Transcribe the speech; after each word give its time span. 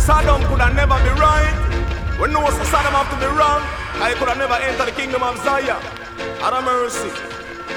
Saddam 0.00 0.40
could 0.48 0.60
have 0.60 0.74
never 0.74 0.96
be 1.04 1.10
right. 1.20 1.52
When 2.18 2.32
no 2.32 2.40
Saddam 2.40 2.96
have 2.96 3.10
to 3.10 3.16
be 3.20 3.26
wrong, 3.26 3.62
I 4.00 4.14
could 4.18 4.28
have 4.28 4.38
never 4.38 4.54
entered 4.54 4.86
the 4.86 4.92
kingdom 4.92 5.22
of 5.22 5.36
Zion. 5.44 5.76
Out 6.40 6.54
of 6.54 6.64
mercy. 6.64 7.10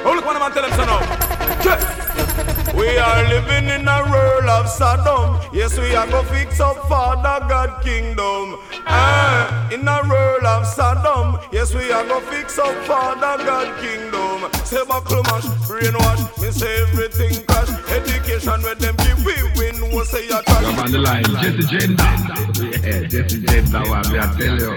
Oh, 0.06 0.14
look 0.16 0.26
what 0.26 0.36
I'm 0.36 0.52
tell 0.54 0.64
them 0.64 0.72
so 0.72 0.86
now. 0.86 2.53
We 2.72 2.98
are 2.98 3.28
living 3.28 3.68
in 3.70 3.88
a 3.88 4.02
world 4.10 4.46
of 4.46 4.70
Sodom. 4.70 5.40
Yes, 5.54 5.78
we 5.78 5.94
are 5.96 6.08
go 6.08 6.24
fix 6.24 6.60
up 6.60 6.78
Father 6.88 7.46
God 7.48 7.84
kingdom. 7.84 8.58
Ah, 8.88 9.70
in 9.72 9.88
a 9.88 10.02
world 10.08 10.44
of 10.44 10.66
Sodom. 10.66 11.40
Yes, 11.52 11.74
we 11.74 11.92
are 11.92 12.06
go 12.06 12.20
fix 12.22 12.58
up 12.58 12.74
Father 12.86 13.44
God 13.44 13.70
kingdom. 13.82 14.52
Say 14.66 14.84
buckle 14.88 15.24
mash, 15.24 15.46
brainwash, 15.68 16.42
me 16.42 16.52
say 16.52 16.82
everything 16.84 17.46
crash. 17.46 17.70
Education 17.92 18.62
where 18.64 18.76
them 18.76 18.96
give 18.98 19.24
we 19.26 19.36
win, 19.60 19.96
we 19.96 20.04
say 20.06 20.26
a 20.30 20.42
trash. 20.42 20.64
Come 20.64 20.80
on 20.80 20.92
the 20.92 21.00
line, 21.00 21.24
Jesse 21.24 21.68
Jendah. 21.68 22.84
Yeah, 22.84 23.08
Jesse 23.08 23.42
Jendah, 23.42 23.90
what 23.90 24.10
me 24.10 24.20
I 24.20 24.22
tell 24.40 24.58
you. 24.58 24.76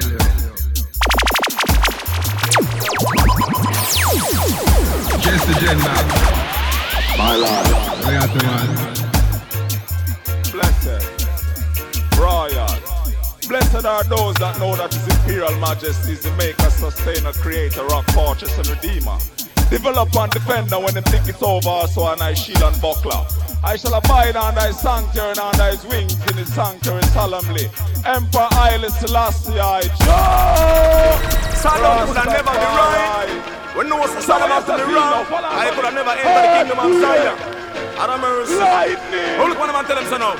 Jesse 5.22 5.52
Jendah. 5.64 6.45
My 7.18 7.34
lord. 7.34 7.66
Obrigado, 7.98 8.40
man. 8.42 8.68
Blessed, 10.52 11.02
royal. 12.18 12.68
Blessed 13.48 13.84
are 13.86 14.04
those 14.04 14.34
that 14.36 14.58
know 14.58 14.76
that 14.76 14.92
His 14.92 15.06
Imperial 15.08 15.54
Majesty 15.58 16.12
is 16.12 16.22
the 16.22 16.32
maker, 16.32 16.68
sustainer, 16.70 17.32
creator, 17.32 17.84
rock, 17.86 18.10
fortress, 18.10 18.56
and 18.58 18.68
redeemer. 18.68 19.18
Develop 19.70 20.14
and 20.14 20.30
defend 20.32 20.70
defender 20.70 20.78
when 20.78 20.94
them 20.94 21.04
think 21.04 21.28
it's 21.28 21.42
over, 21.42 21.86
so 21.88 22.06
and 22.12 22.22
I 22.22 22.34
shield 22.34 22.62
and 22.62 22.80
buckler. 22.80 23.26
I 23.64 23.76
shall 23.76 23.94
abide 23.94 24.36
under 24.36 24.60
his 24.60 24.78
sanctuary 24.78 25.30
and 25.30 25.38
under 25.40 25.70
his 25.70 25.84
wings 25.86 26.14
in 26.30 26.36
his 26.36 26.52
sanctuary 26.54 27.02
solemnly. 27.10 27.68
Emperor 28.04 28.46
Haile 28.52 28.88
Selassie, 28.90 29.58
I 29.58 29.82
Joe! 30.06 31.18
Saddam 31.58 32.06
could 32.06 32.16
have 32.16 32.30
never 32.30 32.54
be 32.54 32.68
right. 32.78 33.42
When 33.74 33.88
no 33.88 34.06
Saddam 34.06 34.48
have 34.54 34.66
to 34.66 34.76
be 34.86 34.94
wrong, 34.94 35.26
I 35.34 35.72
could 35.74 35.84
have 35.84 35.94
never 35.94 36.14
entered 36.14 36.46
the 36.46 36.50
kingdom 36.54 36.78
of 36.78 36.90
Zion. 37.02 37.34
Of 37.96 38.20
mercy. 38.20 38.54
Lightning. 38.54 39.40
Oh, 39.40 39.46
look 39.48 39.58
what 39.58 39.70
I'm 39.70 39.84
tell 39.86 39.96
them 39.96 40.04
so 40.04 40.18
now. 40.20 40.36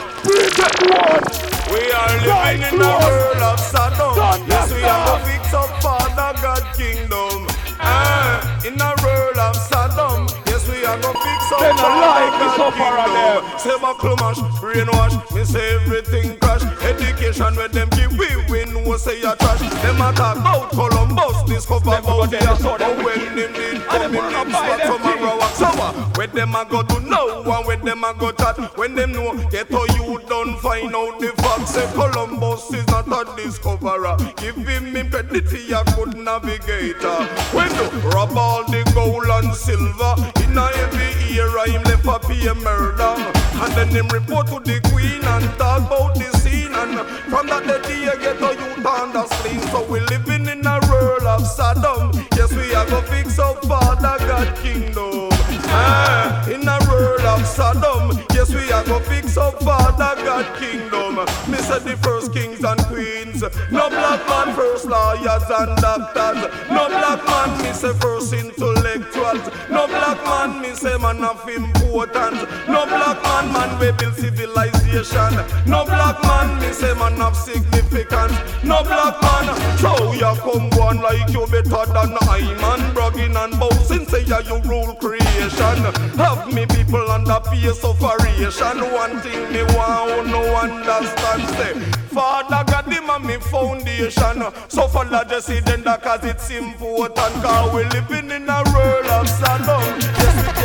We 1.73 1.81
are 1.91 2.15
living 2.21 2.63
in 2.69 2.79
the 2.79 2.93
world 3.01 3.43
of 3.43 3.59
Sodom. 3.59 4.47
Yes, 4.47 4.71
we 4.71 4.85
are 4.85 5.19
to 5.19 5.25
fix 5.25 5.55
up 5.55 5.83
Father 5.83 6.37
God 6.41 6.63
kingdom. 6.77 7.49
Ah, 7.81 8.61
in 8.65 8.79
a 8.81 8.93
world 9.03 9.16
Sodom. 9.55 10.27
Yes, 10.47 10.69
we 10.69 10.85
are 10.85 10.97
to 10.97 11.13
fix 11.13 11.53
up 11.53 11.61
Father 11.61 11.83
God 11.83 12.37
kingdom. 12.57 13.59
Say 13.59 13.79
buckle 13.81 14.17
mash, 14.17 14.39
brainwash. 14.61 15.35
Me 15.35 15.45
say 15.45 15.75
everything. 15.77 16.46
Education 16.87 17.57
where 17.57 17.67
them 17.67 17.89
give 17.91 18.17
we 18.17 18.29
win. 18.49 18.85
We 18.85 18.97
say 18.99 19.21
a 19.23 19.35
trash. 19.35 19.59
Them 19.83 20.01
attack 20.01 20.37
about 20.37 20.71
Columbus. 20.71 21.43
Discover 21.51 21.97
about 21.99 22.31
the 22.31 22.39
But 22.63 23.05
when 23.05 23.35
them 23.35 23.53
come 23.89 24.15
in, 24.15 24.33
them 24.33 24.51
spot 24.51 24.81
tomorrow. 24.83 25.41
Sour. 25.55 25.93
Where 26.15 26.29
them 26.29 26.55
a 26.55 26.65
go 26.65 26.83
to 26.83 27.01
know 27.01 27.43
and 27.43 27.67
where 27.67 27.77
them 27.77 28.05
a 28.05 28.15
go 28.15 28.31
chat. 28.31 28.57
When 28.79 28.95
them 28.95 29.13
know, 29.13 29.35
get 29.51 29.71
how 29.71 29.85
you 29.97 30.21
done 30.29 30.57
find 30.59 30.95
out 30.95 31.19
the 31.19 31.33
facts. 31.39 31.75
Say 31.75 31.91
Columbus 31.93 32.73
is 32.73 32.87
not 32.87 33.09
a 33.09 33.37
discoverer. 33.37 34.17
Give 34.37 34.57
him 34.57 34.95
impedity 34.95 35.73
a 35.73 35.83
good 35.97 36.17
navigator. 36.17 37.19
When 37.51 37.71
you 37.75 37.89
rob 38.11 38.37
all 38.37 38.65
the 38.65 38.89
gold 38.95 39.27
and 39.27 39.53
silver 39.55 40.15
in 40.45 40.57
a 40.57 40.67
heavy 40.77 41.35
era, 41.35 41.69
him 41.69 41.83
left 41.83 42.07
a 42.07 42.19
pay 42.21 42.53
murder. 42.63 43.15
And 43.59 43.73
then 43.75 43.89
him 43.89 44.09
report 44.09 44.47
to 44.49 44.61
the 44.61 44.81
queen 44.93 45.25
and 45.25 45.45
talk 45.59 45.87
about 45.87 46.15
the 46.15 46.31
scene. 46.39 46.76
From 46.77 47.47
that 47.47 47.65
day, 47.85 48.01
you 48.05 48.13
get 48.21 48.37
a 48.43 48.53
youth 48.53 48.85
on 48.85 49.13
the 49.15 49.27
screen. 49.27 49.61
So 49.71 49.83
we 49.91 50.01
living 50.01 50.47
in 50.47 50.67
a 50.67 50.79
world 50.91 51.23
of 51.23 51.47
Sodom. 51.47 52.13
Yes, 52.37 52.53
we 52.53 52.75
are 52.75 52.85
gonna 52.87 53.07
fix 53.07 53.39
up 53.39 53.65
Father 53.65 54.19
God 54.27 54.55
kingdom. 54.57 55.31
Ah, 55.73 56.47
in 56.49 56.69
a 56.69 56.79
world 56.91 57.21
of 57.21 57.47
Sodom. 57.47 58.26
Yes, 58.49 58.55
we 58.55 58.73
are 58.73 58.85
gonna 58.85 59.05
fix 59.05 59.37
up 59.37 59.61
Father 59.63 60.23
God 60.23 60.47
kingdom. 60.59 61.17
Me 61.51 61.59
said 61.59 61.83
the 61.83 61.97
first 62.03 62.33
kings 62.33 62.63
and 62.63 62.81
queens. 62.87 63.43
No 63.71 63.89
black 63.89 64.27
man, 64.29 64.55
first 64.55 64.87
lawyers 64.87 65.43
and 65.51 65.77
doctors. 65.79 66.43
No 66.71 66.89
black 66.89 67.25
man, 67.27 67.63
me 67.63 67.73
say 67.73 67.93
first 67.95 68.33
intellectuals. 68.33 69.43
No 69.71 69.87
black 69.87 70.23
man, 70.25 70.61
me 70.61 70.75
say 70.75 70.97
man 70.99 71.25
of 71.25 71.49
importance. 71.49 72.43
No 72.69 72.87
black 72.87 73.23
man, 73.23 73.53
man 73.53 73.79
we 73.81 73.91
build 73.93 74.15
civilization. 74.15 75.35
No 75.67 75.85
black 75.85 76.23
man, 76.23 76.61
me 76.61 76.73
say 76.73 76.95
man 76.95 77.21
of 77.21 77.37
significance. 77.37 78.37
No 78.63 78.83
black 78.85 79.21
man, 79.23 79.79
so 79.79 80.13
you 80.13 80.33
come 80.43 80.71
one 80.79 81.01
like 81.01 81.31
you 81.33 81.47
better 81.47 81.87
than 81.93 82.17
I 82.23 82.43
man, 82.61 82.95
bragging 82.95 83.37
and 83.37 83.59
boasting, 83.59 84.07
say 84.07 84.23
you 84.23 84.61
rule 84.63 84.95
creation. 84.95 85.79
Have 86.17 86.53
me 86.53 86.67
people 86.67 87.11
under 87.11 87.41
peace 87.51 87.83
of 87.85 88.03
variation. 88.37 88.93
One 88.93 89.21
thing 89.21 89.53
me 89.53 89.63
want 89.77 90.29
no 90.29 90.43
understand, 90.57 91.49
say 91.57 91.75
Father 92.09 92.65
God, 92.71 92.93
him 92.93 93.11
and 93.11 93.25
me 93.25 93.37
foundation. 93.39 94.43
So 94.69 94.89
just 95.29 95.47
see 95.47 95.61
then 95.61 95.83
that 95.85 96.03
cause 96.03 96.25
it's 96.25 96.51
important. 96.51 97.17
Cause 97.17 97.75
we 97.75 97.85
living 97.85 98.31
in 98.31 98.49
a 98.49 98.63
world 98.73 99.07
of 99.07 99.29
we, 99.29 100.01
yes, 100.01 100.56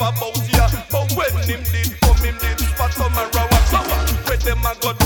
about 0.00 0.36
ya. 0.48 0.66
But 0.90 1.12
when 1.12 1.32
him 1.44 1.62
did 1.72 2.00
come, 2.00 2.16
him 2.16 2.36
did 2.40 2.58
spot 2.60 2.92
some 2.92 3.12
and 3.12 3.34
raw 3.34 3.48
sour. 3.68 3.98
When 4.26 4.38
them 4.40 4.64
a 4.64 4.74
go 4.80 4.99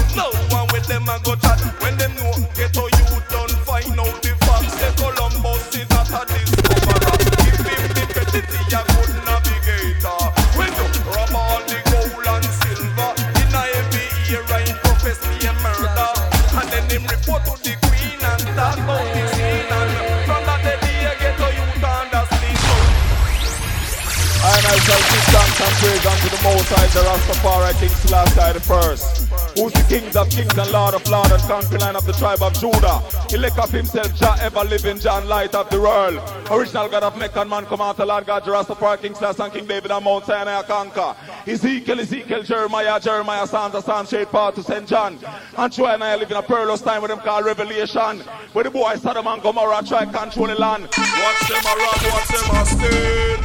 kings 29.95 30.17
of 30.17 30.29
kings 30.29 30.59
and 30.59 30.73
lord 30.73 30.93
of 30.93 31.09
lords 31.09 31.31
and 31.31 31.43
conquering 31.43 31.81
line 31.81 31.95
of 31.95 32.05
the 32.05 32.13
tribe 32.15 32.43
of 32.43 32.53
Judah. 32.55 33.01
He 33.31 33.37
lick 33.37 33.57
up 33.59 33.71
himself, 33.71 34.13
Jah 34.17 34.35
ever 34.41 34.65
living, 34.65 34.99
John 34.99 35.29
light 35.29 35.55
of 35.55 35.71
the 35.71 35.81
world. 35.81 36.21
Original 36.51 36.89
God 36.89 37.05
of 37.05 37.17
Meccan 37.17 37.49
man 37.49 37.65
come 37.67 37.81
out, 37.81 37.97
the 37.97 38.05
Lord 38.05 38.27
God, 38.27 38.43
Rastafari 38.43 39.01
King 39.01 39.15
Selassie 39.15 39.43
and 39.45 39.53
King 39.53 39.67
David 39.67 39.93
and 39.93 40.05
Mount 40.05 40.25
Sinai 40.25 40.63
conquer. 40.63 41.15
Ezekiel, 41.47 42.01
Ezekiel, 42.01 42.43
Jeremiah, 42.43 42.99
Jeremiah, 42.99 43.47
Psalms, 43.47 43.85
Psalms, 43.85 44.09
straight 44.09 44.29
part 44.33 44.57
to 44.57 44.65
St. 44.65 44.85
John. 44.89 45.17
And 45.57 45.73
Troy 45.73 45.91
and 45.91 46.03
I 46.03 46.17
live 46.17 46.31
in 46.31 46.37
a 46.39 46.43
perilous 46.43 46.81
time 46.81 47.01
with 47.01 47.13
them 47.13 47.21
called 47.21 47.45
Revelation. 47.45 48.19
Where 48.53 48.65
the 48.65 48.71
boy 48.71 48.97
Sodom 48.97 49.29
and 49.29 49.43
Gomorrah 49.43 49.85
try 49.87 50.07
control 50.07 50.49
the 50.49 50.57
land. 50.57 50.89
Watch 50.91 51.49
them 51.49 51.63
a 51.63 51.75
rob, 51.79 52.01
watch 52.11 52.29
them 52.35 52.51
a 52.51 52.67
steal. 52.67 53.41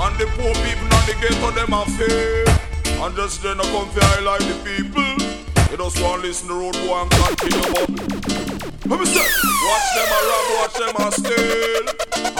And 0.00 0.16
the 0.18 0.26
poor 0.32 0.54
people 0.64 0.88
and 0.96 1.06
the 1.08 1.14
ghetto 1.20 1.50
them 1.50 1.74
a 1.74 1.84
fail. 1.84 3.04
And 3.04 3.16
just 3.16 3.42
then 3.42 3.60
I 3.60 3.64
come 3.64 3.88
fi 3.90 4.00
highlight 4.02 4.40
the 4.40 4.54
people. 4.64 5.19
You 5.70 5.76
just 5.76 6.02
want 6.02 6.22
to 6.22 6.26
listen 6.28 6.48
to 6.48 6.54
road 6.54 6.74
boy 6.74 7.02
and 7.02 7.10
continue 7.10 7.62
bubble. 7.70 7.94
Let 8.90 8.98
me 8.98 9.06
say, 9.06 9.22
watch 9.66 9.88
them 9.94 10.10
a 10.10 10.20
rob, 10.30 10.46
watch 10.58 10.74
them 10.74 10.96
a 10.98 11.12
steal. 11.12 11.84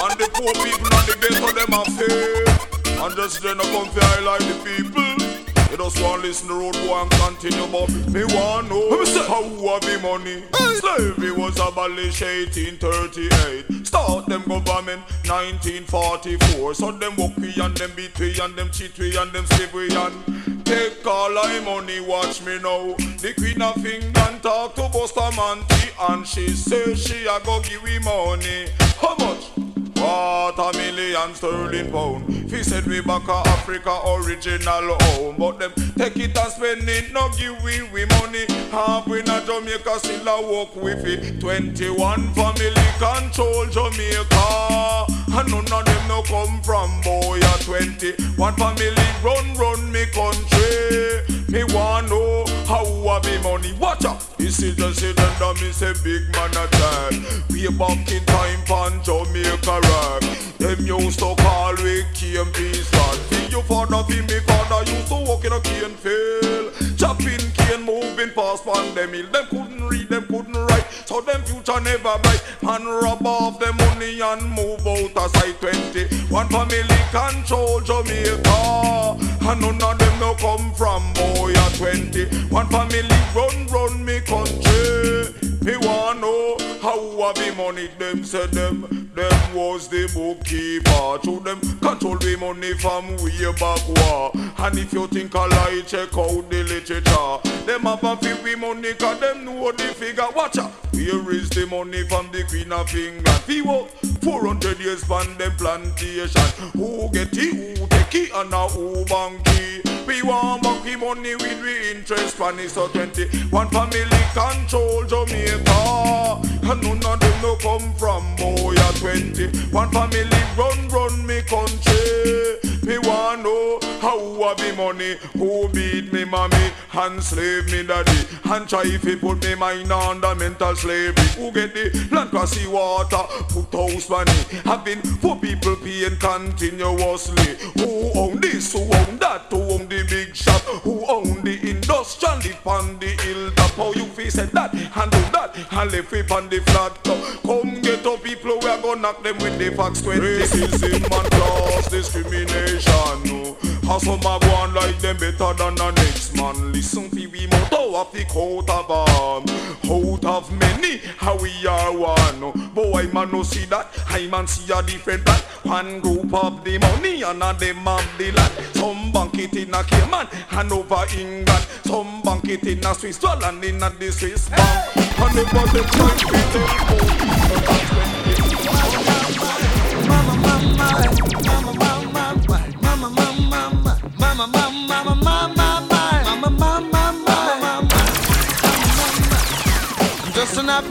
And 0.03 0.15
the 0.19 0.27
poor 0.35 0.53
people 0.59 0.91
and 0.91 1.07
the 1.07 1.15
ghetto 1.23 1.51
them 1.55 1.73
a 1.79 1.85
fail. 1.95 3.05
And 3.05 3.15
just 3.15 3.41
then 3.43 3.61
I 3.61 3.65
come 3.71 3.89
fi 3.91 4.01
highlight 4.03 4.41
the 4.41 4.57
people. 4.67 5.41
You 5.71 5.77
just 5.77 6.03
want 6.03 6.23
to 6.23 6.27
listen 6.27 6.49
to 6.49 6.55
road 6.55 6.75
boy 6.75 7.03
and 7.03 7.11
continue 7.13 7.67
but 7.71 7.89
me 8.11 8.25
want 8.35 8.69
know 8.69 8.89
Let 8.91 9.01
me 9.01 9.07
say, 9.07 9.25
how 9.25 9.45
have 9.45 9.83
the 9.83 10.01
money 10.03 10.43
Slavery 10.81 11.31
was 11.31 11.55
abolished 11.61 12.23
1838 12.23 13.87
Start 13.87 14.27
them 14.27 14.43
government 14.43 15.03
1944 15.31 16.75
So 16.75 16.91
them 16.91 17.15
walk 17.15 17.37
we 17.37 17.55
and 17.63 17.77
them 17.77 17.93
beat 17.95 18.19
we 18.19 18.37
and 18.41 18.57
them 18.57 18.71
cheat 18.73 18.99
we 18.99 19.17
and 19.17 19.31
them 19.33 19.47
slave 19.47 19.73
we 19.73 19.95
and 19.95 20.50
Take 20.71 21.05
all 21.05 21.35
my 21.35 21.59
money, 21.65 21.99
watch 21.99 22.43
me 22.43 22.57
now 22.61 22.95
The 23.19 23.35
Queen 23.37 23.61
of 23.61 23.85
England 23.85 24.41
talk 24.41 24.77
to 24.77 24.89
Bustamante 24.89 25.75
And 25.99 26.25
she 26.25 26.51
say 26.51 26.95
she 26.95 27.27
a 27.27 27.41
go 27.41 27.61
give 27.61 27.83
we 27.83 27.99
money 27.99 28.69
How 29.01 29.17
much? 29.17 29.60
A 30.03 30.73
million 30.75 31.35
sterling 31.35 31.91
pound. 31.91 32.29
He 32.51 32.63
said 32.63 32.87
we 32.87 33.01
back 33.01 33.27
a 33.29 33.49
Africa 33.49 34.01
original 34.07 34.97
home. 35.01 35.37
But 35.39 35.59
them 35.59 35.73
take 35.97 36.17
it 36.17 36.37
and 36.37 36.53
spend 36.53 36.89
it, 36.89 37.13
no 37.13 37.31
give 37.37 37.63
we 37.63 37.83
we 37.93 38.05
money. 38.07 38.47
Half 38.71 39.07
we 39.07 39.23
not 39.23 39.47
Jamaica 39.47 39.99
still 39.99 40.29
a 40.29 40.43
walk 40.43 40.75
with 40.77 41.05
it. 41.07 41.41
21 41.41 42.35
family 42.35 42.73
control 42.99 43.67
Jamaica. 43.67 45.07
And 45.33 45.51
none 45.51 45.73
of 45.73 45.85
them 45.85 46.09
no 46.09 46.23
come 46.23 46.61
from 46.63 47.01
boy 47.03 47.39
at 47.39 47.61
20. 47.61 48.13
One 48.37 48.55
family 48.57 48.95
run 49.23 49.55
run 49.55 49.93
me 49.93 50.07
country. 50.07 51.23
Me 51.49 51.65
want 51.75 52.09
know 52.11 52.45
how 52.67 52.85
I 53.09 53.19
be 53.21 53.39
money. 53.43 53.73
Watch 53.75 54.05
out. 54.05 54.21
This 54.39 54.63
is 54.63 54.77
just 54.77 55.03
it 55.03 55.19
and 55.19 55.61
me 55.61 55.73
say 55.73 55.93
big 56.05 56.31
man 56.33 56.51
a 56.51 56.67
time. 56.69 57.25
We 57.51 57.69
back 57.77 58.11
in 58.11 58.25
time 58.25 58.63
pan 58.65 59.03
Jamaica 59.03 59.81
rock. 59.91 60.23
Them 60.59 60.87
used 60.87 61.19
to 61.19 61.35
call 61.37 61.75
we 61.83 62.05
cane 62.15 62.51
peace 62.53 62.91
man. 62.93 63.17
See 63.31 63.47
your 63.51 63.63
father, 63.65 64.03
be 64.09 64.21
me 64.23 64.39
father 64.47 64.91
used 64.91 65.09
to 65.09 65.19
walk 65.27 65.45
in 65.45 65.53
a 65.53 65.61
cane 65.61 65.97
field. 66.03 66.73
Chopping 66.99 67.45
cane, 67.59 67.83
moving 67.83 68.31
fast 68.31 68.67
on 68.67 68.95
them 68.95 69.13
hill. 69.13 69.27
Them 69.33 69.47
couldn't 69.51 69.89
read, 69.89 70.09
them 70.09 70.27
couldn't 70.27 70.55
write. 70.55 70.87
So 71.07 71.21
them 71.21 71.43
future 71.43 71.81
never 71.81 72.19
bright. 72.23 72.43
And 72.63 72.85
rob 72.85 73.27
off 73.27 73.59
them 73.59 73.77
money 73.77 74.21
and 74.21 74.43
move 74.51 74.87
out 74.87 75.17
of 75.17 75.31
sight 75.37 75.59
20. 75.61 76.05
One 76.29 76.49
family 76.49 77.01
control 77.11 77.81
Jamaica. 77.81 79.17
And 79.49 79.61
none 79.61 79.83
of 79.83 79.99
them 79.99 80.21
no 80.21 80.35
come 80.35 80.73
from 80.75 81.03
boy 81.15 81.53
at 81.53 81.75
20. 81.75 82.27
One 82.51 82.69
family 82.69 83.03
run, 83.35 83.67
run 83.69 84.05
me 84.05 84.21
country. 84.21 85.35
Me 85.65 85.77
want 85.79 86.21
know 86.21 86.57
how 86.81 87.23
I 87.23 87.33
be 87.33 87.55
money. 87.57 87.89
Them 87.99 88.25
said 88.25 88.51
them, 88.53 89.00
them 89.15 89.55
was 89.55 89.89
the 89.89 90.11
bookkeeper. 90.15 91.19
To 91.25 91.41
them 91.41 91.61
control 91.81 92.17
the 92.19 92.37
money 92.37 92.75
from 92.75 93.17
way 93.19 93.53
back 93.59 93.87
war. 93.89 94.33
And 94.59 94.79
if 94.79 94.93
you 94.93 95.07
think 95.09 95.35
I 95.35 95.47
lie, 95.47 95.83
check 95.87 96.17
out 96.17 96.51
the 96.51 96.63
literature. 96.65 97.67
Them 97.67 97.83
have 97.83 98.05
a 98.05 98.17
feel 98.17 98.43
we 98.43 98.57
money, 98.57 98.95
cause 98.95 99.21
them 99.21 99.45
know 99.45 99.73
the 99.73 99.85
figure. 99.95 100.27
Watch 100.35 100.59
out. 100.59 100.90
Here 101.01 101.31
is 101.31 101.49
the 101.49 101.67
money 101.67 102.07
from 102.07 102.31
the 102.31 102.45
Queen 102.45 102.71
of 102.73 102.95
England. 102.95 103.43
People, 103.47 103.87
400 104.21 104.79
years 104.79 105.03
from 105.03 105.35
them 105.39 105.53
plantation. 105.57 106.43
Who 106.77 107.09
get 107.09 107.33
it, 107.33 107.79
who 107.79 107.87
take 107.87 108.15
it, 108.15 108.31
and 108.35 108.51
now 108.51 108.69
who 108.69 109.03
bank 109.07 109.41
it. 109.47 110.07
We 110.07 110.23
want 110.23 110.63
the 110.63 110.97
money 110.97 111.37
with 111.37 111.63
we 111.63 111.93
interest 111.93 112.39
money 112.39 112.67
so 112.69 112.89
20 112.89 113.29
One 113.49 113.69
family 113.69 114.03
control 114.35 115.05
Jamaica 115.05 116.43
And 116.69 116.83
none 116.83 117.05
of 117.05 117.21
them 117.21 117.43
no 117.43 117.55
come 117.57 117.95
from 117.95 118.35
boy 118.37 118.75
at 118.75 118.97
20 118.97 119.69
One 119.71 119.91
family 119.93 120.29
run 120.59 120.89
run 120.89 121.27
me 121.27 121.43
country 121.43 122.80
Me 122.91 122.99
want 122.99 123.45
know 123.45 123.79
how 124.01 124.19
I 124.43 124.55
be 124.55 124.75
money. 124.75 125.17
Who 125.35 125.69
beat 125.69 126.13
me 126.13 126.25
mommy 126.25 126.73
and 126.93 127.23
slave 127.23 127.71
me 127.71 127.85
daddy. 127.87 128.27
And 128.47 128.69
try 128.69 128.83
if 128.85 129.05
he 129.05 129.15
put 129.15 129.45
me 129.45 129.55
mind 129.55 129.93
under 129.93 130.35
mental 130.35 130.75
slavery 130.75 131.25
Who 131.37 131.53
get 131.53 131.73
the 131.73 132.09
land 132.11 132.49
sea 132.49 132.67
water 132.67 133.23
Put 133.51 133.73
house 133.73 134.11
money. 134.11 134.33
Having 134.65 135.03
poor 135.21 135.37
people 135.37 135.77
paying 135.77 136.17
continuously. 136.17 137.55
Who 137.79 138.11
own 138.19 138.41
this, 138.41 138.73
who 138.73 138.81
own 138.81 139.19
that, 139.19 139.47
who 139.51 139.61
own 139.71 139.89
the 139.89 140.05
big 140.11 140.35
shop. 140.35 140.61
Who 140.83 141.07
own 141.07 141.43
the 141.45 141.71
industrial 141.71 142.39
live 142.39 142.67
on 142.67 142.99
the 142.99 143.07
hilltop. 143.23 143.71
How 143.71 143.93
you 143.93 144.07
face 144.07 144.35
that 144.35 144.75
and 144.75 145.11
do 145.13 145.21
that 145.31 145.55
And 145.71 145.93
live 145.93 146.13
it 146.13 146.31
on 146.33 146.49
the 146.49 146.59
flat 146.59 147.05
top. 147.05 147.19
Come 147.43 147.83
get 147.83 148.05
up 148.05 148.21
people 148.25 148.59
we 148.59 148.69
are 148.69 148.83
gonna 148.83 149.03
knock 149.03 149.23
them 149.23 149.39
with 149.39 149.59
the 149.59 149.71
facts 149.77 150.03
20 150.03 150.21
Racism 150.21 150.95
and 150.95 151.31
class 151.31 151.89
discrimination 151.89 152.80
no. 153.25 153.57
How 153.87 153.99
some 153.99 154.21
a 154.21 154.39
go 154.39 154.51
on 154.55 154.75
like 154.75 154.99
them 154.99 155.17
better 155.17 155.53
than 155.55 155.75
the 155.75 155.91
next 155.91 156.37
man. 156.37 156.73
Listen 156.73 157.11
to 157.11 157.27
we 157.27 157.47
motto 157.47 157.97
of 157.97 158.13
the 158.13 158.25
coat 158.25 158.69
of 158.71 158.91
arm. 158.91 159.45
Out 159.91 160.25
of 160.25 160.53
many 160.59 160.99
how 161.17 161.37
we 161.39 161.51
are 161.67 161.97
one. 161.97 162.41
No. 162.41 162.53
Boy 162.75 163.09
man 163.13 163.33
no 163.33 163.43
see 163.43 163.65
that. 163.67 163.89
I 164.09 164.27
man 164.29 164.47
see 164.47 164.73
a 164.73 164.83
different 164.83 165.25
plan 165.25 165.43
One 165.65 166.01
group 166.01 166.33
of 166.33 166.65
the 166.65 166.79
money 166.79 167.23
and 167.23 167.43
a 167.43 167.53
them 167.55 167.89
of 167.89 168.07
the 168.19 168.33
land. 168.33 168.53
Some 168.75 169.13
bank 169.13 169.39
it 169.39 169.57
in 169.57 169.75
a 169.75 169.83
Cayman 169.85 170.29
and 170.51 170.73
over 170.73 171.05
England. 171.17 171.67
Some 171.85 172.23
bank 172.23 172.49
it 172.49 172.67
in 172.67 172.85
a 172.85 172.95
Swiss 172.95 173.23
and 173.25 173.65
in 173.65 173.83
a 173.83 173.91
the 173.91 174.11
Swiss 174.13 174.49
bank. 174.49 174.97
And 174.97 175.37
the 175.37 175.45
budget 175.53 175.87
trying 175.93 176.19
to 176.19 176.27
tell 176.53 176.69
people 176.69 177.31
that's 177.59 178.30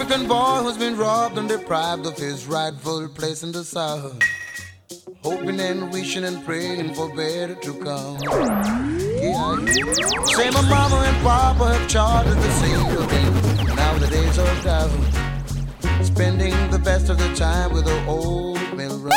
African 0.02 0.30
boy 0.30 0.62
who's 0.64 0.78
been 0.78 0.96
robbed 0.96 1.38
and 1.38 1.50
deprived 1.50 2.06
of 2.06 2.16
his 2.16 2.48
rightful 2.48 3.10
place 3.10 3.44
in 3.44 3.52
the 3.52 3.66
South. 3.66 4.18
Hoping 5.24 5.60
and 5.60 5.92
wishing 5.92 6.24
and 6.24 6.42
praying 6.46 6.94
for 6.94 7.14
better 7.14 7.54
to 7.56 7.74
come. 7.84 8.18
Yeah. 8.24 9.58
Say 10.24 10.50
my 10.52 10.62
mama 10.70 11.04
and 11.06 11.18
papa 11.22 11.74
have 11.74 11.90
charted 11.90 12.38
the 12.38 12.52
same 12.52 12.88
building. 12.88 13.76
Now 13.76 13.98
the 13.98 14.08
days 14.08 14.40
are 14.40 14.64
down. 14.64 16.06
Spending 16.06 16.54
the 16.72 16.80
best 16.80 17.10
of 17.10 17.18
the 17.18 17.36
time 17.36 17.74
with 17.74 17.84
the 17.84 18.06
old 18.06 18.58
mill 18.78 19.00
run. 19.00 19.12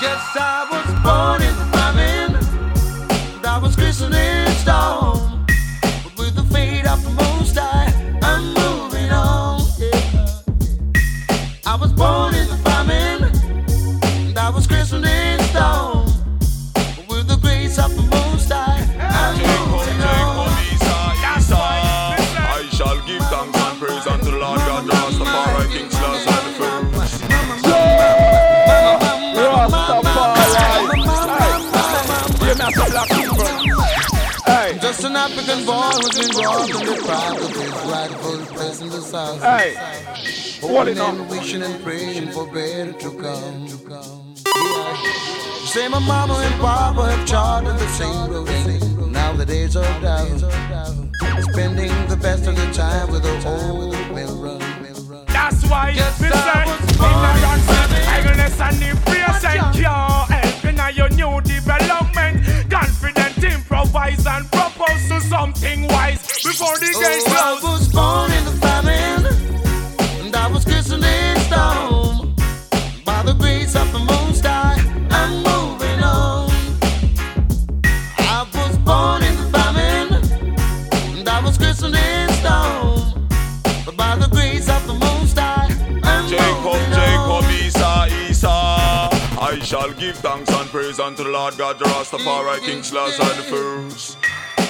Guess 0.00 0.36
I 0.36 0.68
was 0.70 0.86
born 1.02 1.42
in 1.42 1.54
famine. 1.74 3.44
I 3.44 3.58
was 3.60 3.74
christened 3.74 4.14
in 4.14 4.52
stone. 4.52 5.31
I 11.72 11.76
was 11.76 11.90
born 11.94 12.34
in 12.34 12.46
the 12.48 12.56
famine. 12.68 13.24
And 14.28 14.38
I 14.38 14.50
was 14.50 14.66
christened 14.66 15.06
in 15.06 15.40
stone. 15.44 16.04
But 16.74 17.08
with 17.08 17.28
the 17.28 17.38
grace 17.40 17.78
of 17.78 17.96
the 17.96 18.02
most 18.02 18.52
high, 18.52 18.84
I'm 19.00 19.38
moving 19.72 20.02
on. 20.04 20.52
I 22.44 22.68
shall 22.72 23.00
give 23.06 23.22
thanks 23.32 23.58
and 23.58 23.78
praise 23.80 24.06
unto 24.06 24.32
the 24.32 24.36
Lord 24.36 24.58
God, 24.60 24.84
the 24.84 24.92
Rastafari, 24.92 25.72
King 25.72 25.88
Selassie 25.88 26.28
the 26.44 26.52
first. 26.60 27.24
Rastafari. 29.32 30.52
Hear 32.44 32.54
me 32.54 32.64
as 32.68 32.76
a 32.76 32.84
black 32.90 33.08
people. 33.08 33.48
Hey, 34.44 34.78
Just 34.78 35.04
an 35.04 35.16
African 35.16 35.64
boy 35.64 35.88
who's 35.96 36.18
been 36.20 36.36
robbed 36.36 36.68
and 36.68 37.01
the 38.92 39.00
South. 39.00 39.42
hey. 39.42 39.74
Hoping 40.60 40.98
and 40.98 41.28
wishing 41.28 41.62
and 41.62 41.82
praying 41.82 42.30
for 42.30 42.46
better 42.52 42.92
to 42.92 43.10
come. 43.18 43.66
Yeah. 43.66 44.96
Say 45.64 45.88
my 45.88 45.98
mama 45.98 46.34
and 46.34 46.60
papa 46.60 47.10
have 47.10 47.26
charted 47.26 47.74
the 47.78 47.88
same 47.88 48.30
road. 48.30 49.10
Now 49.10 49.32
the 49.32 49.46
days 49.46 49.76
are 49.76 50.00
down. 50.00 50.38
Spending 51.40 51.92
the 52.08 52.16
best 52.16 52.46
of 52.46 52.54
the 52.56 52.70
time 52.72 53.10
with 53.10 53.24
a 53.24 53.34
old 53.48 53.92
mirror. 54.14 54.58
That's 55.28 55.64
why 55.68 55.90
yes, 55.96 56.20
we 56.20 56.28
say 56.28 56.62
ignorance, 56.92 57.68
idleness 58.08 58.60
and 58.60 58.82
impatience 58.82 59.42
can't 59.42 60.30
help 60.30 60.64
in 60.64 60.96
your 60.96 61.08
new 61.10 61.40
development. 61.40 62.44
Confident, 62.70 63.42
improvise 63.42 64.26
and 64.26 64.50
propose 64.52 65.08
to 65.08 65.20
something 65.22 65.88
wise 65.88 66.20
before 66.44 66.78
the 66.78 66.86
day 66.86 67.20
oh, 67.26 67.58
close. 67.60 67.81
Give 90.02 90.16
thanks 90.16 90.50
and 90.50 90.68
praise 90.70 90.98
unto 90.98 91.22
the 91.22 91.30
Lord 91.30 91.56
God, 91.56 91.78
the 91.78 91.84
Rastafari, 91.84 92.58
King 92.66 92.82
Selassie 92.82 93.22
the 93.38 93.46
first. 93.46 94.18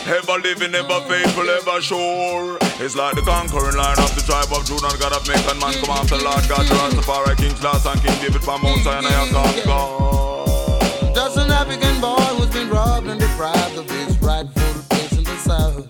Ever 0.06 0.38
living, 0.42 0.74
ever 0.74 1.00
faithful, 1.08 1.48
ever 1.48 1.80
sure. 1.80 2.58
It's 2.84 2.94
like 2.94 3.14
the 3.14 3.22
conquering 3.22 3.76
line 3.76 3.98
of 3.98 4.12
the 4.14 4.20
tribe 4.28 4.52
of 4.52 4.66
Judah, 4.66 4.92
God 5.00 5.16
of 5.16 5.26
make 5.26 5.40
and 5.48 5.58
man 5.58 5.72
come 5.80 5.96
after 5.96 6.18
the 6.18 6.24
Lord 6.24 6.44
God, 6.50 6.66
the 6.68 6.74
Rastafari, 6.74 7.36
King 7.38 7.56
Selassie 7.56 7.88
and 7.88 8.00
King 8.02 8.18
David 8.20 8.42
from 8.44 8.60
Mount 8.60 8.82
Sinai, 8.84 9.08
conquer. 9.32 11.14
Just 11.14 11.38
an 11.38 11.50
African 11.50 11.98
boy 12.00 12.28
who's 12.36 12.52
been 12.52 12.68
robbed 12.68 13.06
and 13.06 13.18
deprived 13.18 13.78
of 13.78 13.88
his 13.88 14.18
rightful 14.20 14.82
place 14.90 15.16
in 15.16 15.24
the 15.24 15.36
South. 15.38 15.88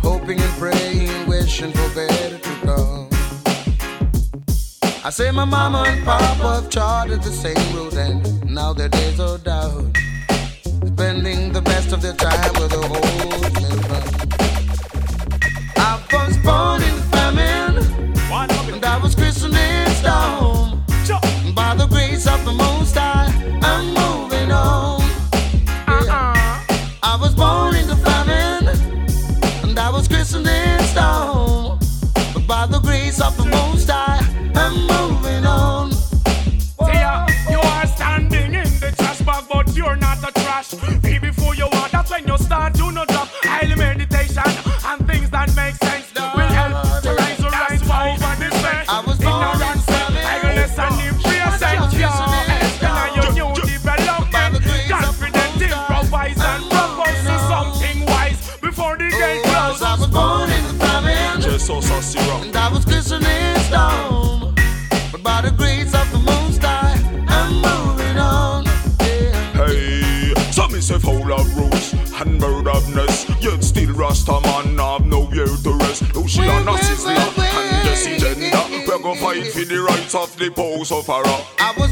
Hoping 0.00 0.40
and 0.40 0.54
praying, 0.58 1.28
wishing 1.28 1.72
for 1.72 1.94
better 1.94 2.38
come. 2.38 2.49
I 5.02 5.08
say 5.08 5.30
my 5.30 5.46
mama 5.46 5.84
and 5.86 6.04
papa 6.04 6.60
have 6.60 6.68
charted 6.68 7.22
the 7.22 7.30
same 7.30 7.74
road 7.74 7.94
and 7.94 8.20
now 8.44 8.74
their 8.74 8.90
days 8.90 9.18
are 9.18 9.38
down. 9.38 9.94
Spending 10.86 11.52
the 11.54 11.62
best 11.62 11.92
of 11.92 12.02
their 12.02 12.12
time 12.12 12.52
with 12.60 12.70
the 12.70 12.82
old 12.84 13.54
children. 13.60 14.02
I 15.76 15.98
was 16.12 16.36
born 16.44 16.82
in 16.82 16.96
famine 17.10 17.78
and 18.74 18.84
I 18.84 18.98
was 18.98 19.14
christened 19.14 19.54
in 19.54 19.90
stone. 19.94 20.84
By 21.54 21.74
the 21.76 21.86
grace 21.86 22.26
of 22.26 22.44
the 22.44 22.52
Most 22.52 22.94
High, 22.94 23.32
I'm 23.62 23.94
murderousness. 72.40 73.28
Yet 73.40 73.62
still 73.62 73.92
Rasta 73.94 74.40
man 74.40 74.78
have 74.78 75.06
no 75.06 75.30
year 75.32 75.46
to 75.46 75.72
rest. 75.78 76.02
She 76.26 76.40
Wait, 76.40 76.50
and 76.50 77.84
Jesse 77.84 78.16
Jendah. 78.16 78.86
We're 78.86 78.98
gonna 78.98 79.20
fight 79.20 79.46
for 79.48 79.64
the 79.64 79.80
rights 79.80 80.14
of 80.14 80.36
the 80.38 80.50
post 80.50 80.92
of 80.92 81.08
our 81.10 81.24
I 81.26 81.74
was 81.78 81.89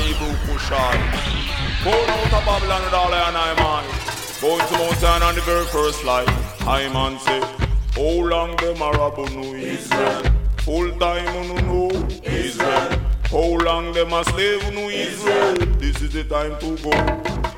Ethiopian 0.00 0.14
Hebrew 0.14 0.34
Kushite. 0.46 1.84
Born 1.84 2.10
out 2.10 2.32
of 2.32 2.44
Babylon 2.44 2.82
with 2.84 2.94
all 2.94 3.12
I 3.12 3.28
and 3.28 3.36
I 3.36 3.54
man. 3.54 3.84
Going 4.40 4.66
to 4.66 4.78
Mount 4.78 4.98
Zion 4.98 5.22
on 5.22 5.34
the 5.34 5.40
very 5.42 5.64
first 5.66 6.04
light. 6.04 6.28
I 6.60 6.88
man 6.92 7.18
say, 7.18 7.40
How 7.94 8.24
long 8.24 8.56
them 8.56 8.82
Arab 8.82 9.18
know 9.30 9.54
Israel? 9.54 10.22
Full 10.58 10.90
time 10.98 11.24
no 11.48 11.56
know 11.60 12.08
Israel. 12.24 13.00
How 13.30 13.64
long 13.64 13.92
them 13.92 14.12
a 14.12 14.24
slave 14.24 14.62
no 14.74 14.88
Israel? 14.88 15.56
This 15.78 16.00
is 16.02 16.12
the 16.12 16.24
time 16.24 16.58
to 16.60 16.76
go. 16.82 16.92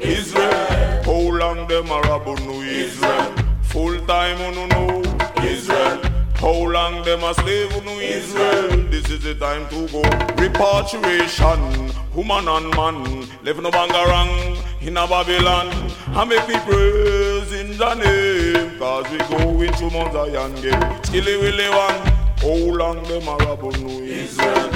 Israel. 0.01 1.03
How 1.05 1.37
long 1.39 1.67
them 1.69 1.87
Arab 1.89 2.27
know 2.41 2.61
Israel? 2.61 3.35
Full 3.63 3.99
time 4.07 4.39
no 4.55 4.67
know 4.67 5.03
Israel. 5.43 6.01
How 6.43 6.51
long 6.51 7.05
them 7.05 7.23
a 7.23 7.35
slave 7.35 7.85
no 7.85 7.93
Israel? 8.01 8.69
This 8.91 9.09
is 9.11 9.23
the 9.23 9.35
time 9.37 9.69
to 9.69 9.87
go. 9.89 10.03
Repatriation, 10.43 11.92
woman 12.14 12.47
and 12.47 12.71
man, 12.76 13.28
live 13.42 13.62
no 13.62 13.71
bangarang 13.71 14.59
in 14.83 14.97
a 14.97 15.07
Babylon. 15.07 15.69
I 16.09 16.25
make 16.25 16.47
me 16.47 16.57
praise 16.61 17.52
in 17.52 17.76
the 17.78 17.95
name, 17.95 18.78
cause 18.78 19.11
we 19.11 19.19
go 19.19 19.61
into 19.62 19.90
Mount 19.90 20.12
Zion 20.12 20.54
gate. 20.57 21.07
Skilly 21.07 21.37
willy 21.38 21.69
one, 21.71 21.99
how 22.38 22.76
long 22.76 23.02
them 23.04 23.28
Arab 23.28 23.62
no 23.62 23.88
Israel? 23.88 24.71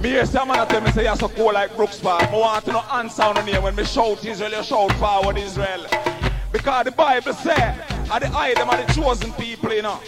Me 0.00 0.08
hear 0.08 0.24
some 0.24 0.48
man 0.48 0.66
tell 0.66 0.80
me 0.80 0.90
say 0.92 1.04
you're 1.04 1.16
so 1.16 1.28
cool 1.28 1.52
like 1.52 1.76
Brooks 1.76 1.98
Park. 1.98 2.22
I 2.22 2.36
want 2.36 2.64
to 2.64 2.72
know 2.72 2.84
answer 2.92 3.22
on 3.22 3.44
name 3.44 3.62
when 3.62 3.76
me 3.76 3.84
shout 3.84 4.24
Israel, 4.24 4.50
you 4.50 4.62
shout 4.62 4.92
forward 4.92 5.36
Israel. 5.36 5.86
Because 6.50 6.84
the 6.86 6.92
Bible 6.92 7.34
say, 7.34 7.78
are 8.10 8.18
the 8.18 8.28
eye 8.28 8.54
them 8.54 8.70
are 8.70 8.82
the 8.82 8.92
chosen 8.94 9.30
people, 9.34 9.72
you 9.74 9.82
know. 9.82 10.00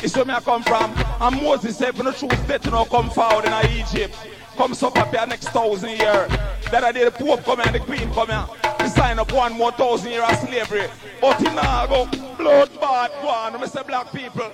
It's 0.00 0.16
where 0.16 0.24
me 0.24 0.32
I 0.32 0.40
come 0.40 0.62
from. 0.62 0.94
And 1.20 1.42
Moses 1.42 1.76
said, 1.76 1.96
for 1.96 2.04
the 2.04 2.12
truth, 2.12 2.46
that 2.46 2.64
you 2.64 2.70
know 2.70 2.84
come 2.84 3.10
forward 3.10 3.44
in 3.44 3.52
Egypt. 3.70 4.16
Come 4.56 4.74
so 4.74 4.88
up 4.88 5.08
here 5.08 5.26
next 5.26 5.48
thousand 5.48 5.90
year. 5.90 6.28
That 6.70 6.84
I 6.84 6.92
did 6.92 7.06
the 7.06 7.10
Pope 7.10 7.44
come 7.44 7.58
here 7.58 7.66
and 7.66 7.74
the 7.74 7.80
Queen 7.80 8.12
come 8.12 8.28
here. 8.28 8.46
To 8.78 8.88
sign 8.88 9.18
up 9.18 9.32
one 9.32 9.54
more 9.54 9.72
thousand 9.72 10.10
year 10.10 10.22
of 10.22 10.36
slavery. 10.36 10.88
But 11.20 11.40
now 11.42 11.86
go 11.86 12.06
blood 12.36 12.70
bad 12.80 13.10
one. 13.24 13.62
I 13.62 13.66
say 13.66 13.82
black 13.82 14.12
people. 14.12 14.50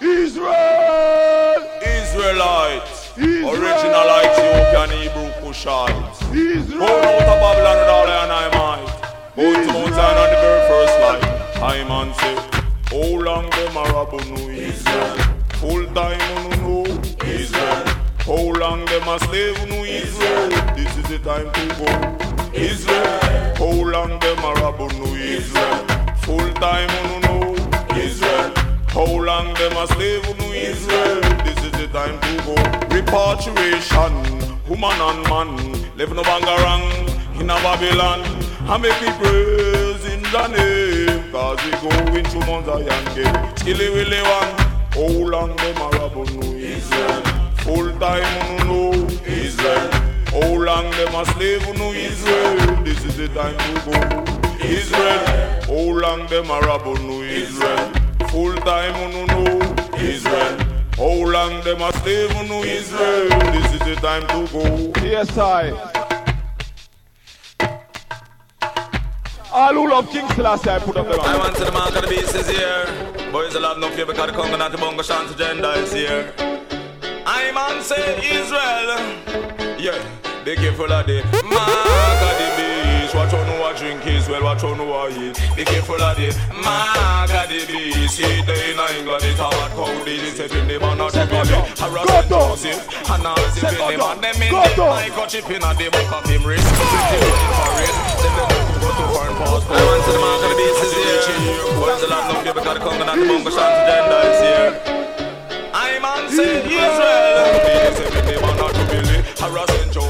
Israel! 0.00 0.52
Israelites, 1.82 3.16
Israel. 3.16 3.50
original 3.50 4.08
Ethiopian 4.20 4.90
Hebrew 4.90 5.30
Kushites. 5.40 6.34
Israel! 6.34 6.80
Born 6.80 7.04
out 7.04 7.22
of 7.22 7.40
Babylon 7.40 7.76
with 7.78 7.88
all 7.88 8.08
and 8.08 8.32
I 8.32 8.48
might. 8.52 8.96
Born 9.36 9.54
to 9.54 9.72
Mount 9.72 9.94
Zion 9.94 10.18
on 10.18 10.28
the 10.30 10.38
very 10.44 10.62
first 10.68 10.96
light. 11.00 11.24
I 11.62 11.84
man 11.88 12.08
say, 12.14 12.36
How 12.90 13.20
long 13.20 13.48
them 13.50 13.74
know 13.74 14.48
Israel? 14.50 15.16
Full 15.60 15.86
time 15.94 16.18
no 16.18 16.34
know 16.34 16.40
Israel. 16.40 16.45
How 18.26 18.34
long 18.34 18.84
them 18.86 19.06
a 19.06 19.20
slave 19.20 19.56
know 19.68 19.84
Israel? 19.84 20.48
This 20.74 20.96
is 20.96 21.04
the 21.08 21.20
time 21.20 21.48
to 21.52 21.64
go. 21.78 21.86
Israel. 22.52 23.54
How 23.54 23.88
long 23.88 24.18
them 24.18 24.38
Arab 24.40 24.80
know 24.98 25.14
Israel? 25.14 25.86
Full 26.22 26.52
time 26.54 26.90
no 27.06 27.18
know 27.20 27.54
Israel. 27.94 28.50
How 28.88 29.06
long 29.06 29.54
them 29.54 29.76
a 29.76 29.86
slave 29.86 30.26
know 30.40 30.52
Israel? 30.52 31.20
This 31.44 31.56
is 31.66 31.70
the 31.78 31.86
time 31.92 32.18
to 32.18 32.32
go. 32.42 32.54
Repatriation, 32.92 34.12
woman 34.68 34.98
and 35.08 35.22
man, 35.30 35.96
live 35.96 36.12
no 36.12 36.24
bangarang 36.24 36.82
in 37.40 37.48
a 37.48 37.54
Babylon. 37.62 38.22
I 38.68 38.76
make 38.76 39.00
me 39.02 39.10
praise 39.22 40.04
in 40.12 40.22
the 40.34 40.48
name, 40.48 41.30
cause 41.30 41.62
we 41.64 41.70
go 41.78 41.90
into 42.16 42.40
Mount 42.40 42.66
Zion 42.66 43.04
gate. 43.14 43.58
Skilly 43.60 43.88
willy 43.90 44.20
one, 44.20 44.52
how 44.90 45.14
long 45.30 45.54
them 45.54 45.76
Arab 45.76 46.16
know 46.16 46.52
Israel? 46.56 47.25
time 47.98 48.58
you 48.58 48.64
know 48.64 48.92
Israel. 49.26 49.90
How 50.28 50.54
long 50.54 50.90
them 50.90 51.14
a 51.14 51.24
slave 51.32 51.66
you 51.66 51.92
Israel. 51.92 52.84
This 52.84 53.04
is 53.04 53.16
the 53.16 53.28
time 53.28 53.56
to 53.56 53.72
go 53.86 54.64
Israel. 54.64 55.22
How 55.64 56.00
long 56.00 56.26
them 56.26 56.50
a 56.50 56.60
rob 56.60 56.86
you 56.86 57.22
Israel. 57.22 57.92
Full 58.28 58.54
time 58.56 59.12
you 59.12 59.26
know 59.26 59.60
Israel. 59.96 60.58
How 60.96 61.30
long 61.36 61.62
them 61.62 61.80
a 61.82 61.92
slave 62.00 62.32
you 62.32 62.62
Israel. 62.64 63.28
This 63.52 63.72
is 63.74 63.80
the 63.80 63.96
time 63.96 64.26
to 64.28 64.52
go. 64.52 65.00
Yes 65.02 65.36
I. 65.38 65.72
All 69.52 69.72
who 69.72 69.88
love 69.88 70.10
King 70.10 70.28
Selassie, 70.34 70.68
I 70.68 70.78
put 70.80 70.98
up 70.98 71.06
the 71.06 71.14
I 71.14 71.38
want 71.38 71.56
to 71.56 71.64
the 71.64 71.72
mark 71.72 71.96
of 71.96 72.02
the 72.02 72.08
beast 72.08 72.34
is 72.34 72.46
here. 72.46 72.84
Boys, 73.32 73.56
I 73.56 73.60
love 73.60 73.78
no 73.78 73.90
fear 73.90 74.04
because 74.04 74.30
the 74.30 74.36
Congo, 74.36 74.56
not 74.58 74.70
the 74.70 74.76
Bongo, 74.76 75.02
Shanta, 75.02 75.34
gender 75.34 75.72
is 75.76 75.92
here. 75.94 76.34
I 77.26 77.50
man 77.50 77.82
say 77.82 78.22
Israel. 78.22 79.02
Yeah, 79.82 79.98
be 80.46 80.54
careful 80.54 80.86
of 80.86 81.06
the 81.10 81.26
mark 81.42 82.22
of 82.22 82.34
the 82.38 82.48
beast. 82.54 83.18
Watch 83.18 83.34
on 83.34 83.42
who 83.50 83.66
a 83.66 83.74
drink 83.74 84.06
is 84.06 84.28
well, 84.28 84.44
watch 84.44 84.62
on 84.62 84.78
who 84.78 84.86
a 84.94 85.10
eat. 85.10 85.34
Be 85.58 85.64
careful 85.64 85.98
of 85.98 86.14
the 86.14 86.30
mark 86.62 87.34
of 87.34 87.50
the 87.50 87.66
beast. 87.66 88.14
See 88.14 88.42
they 88.46 88.70
in 88.70 88.78
England, 88.78 89.26
it's 89.26 89.42
a 89.42 89.50
hard 89.50 89.72
cold. 89.74 90.06
It's 90.06 90.38
a 90.38 90.46
pin 90.46 90.70
the 90.70 90.78
man 90.78 90.98
not 90.98 91.18
to 91.18 91.26
be 91.26 91.34
harassing 91.34 92.30
Joseph. 92.30 93.10
And 93.10 93.22
now 93.26 93.34
it's 93.42 93.58
a 93.58 93.74
pin 93.74 93.74
the 93.74 93.98
man. 93.98 94.22
Them 94.22 94.42
in 94.46 94.54
the 94.54 94.86
mic, 94.86 95.10
got 95.18 95.26
chip 95.26 95.50
in 95.50 95.66
at 95.66 95.74
the 95.74 95.90
back 95.90 96.06
of 96.14 96.30
him 96.30 96.46
wrist. 96.46 96.62
Pretty 96.62 97.26
running 97.26 97.54
for 97.58 97.74
it. 97.82 97.94
Them 98.22 98.38
the 98.38 98.78
go 98.78 98.90
to 98.94 99.04
foreign 99.10 99.34
passport. 99.34 99.74
I 99.74 99.82
want 99.82 99.98
to 100.06 100.10
the 100.14 100.22
mark 100.22 100.46
of 100.46 100.50
the 100.54 100.56
beast 100.62 100.78
is 100.78 100.94
here. 100.94 101.26
Boys 101.74 101.98
will 102.06 102.14
have 102.14 102.30
no 102.30 102.38
fear 102.46 102.54
because 102.54 102.78
the 102.78 102.82
Congo 102.86 103.02
not 103.02 103.18
the 103.18 103.26
bongo 103.26 103.50
chant 103.50 103.74
agenda 103.82 104.18
is 104.30 104.38
here. 104.46 104.95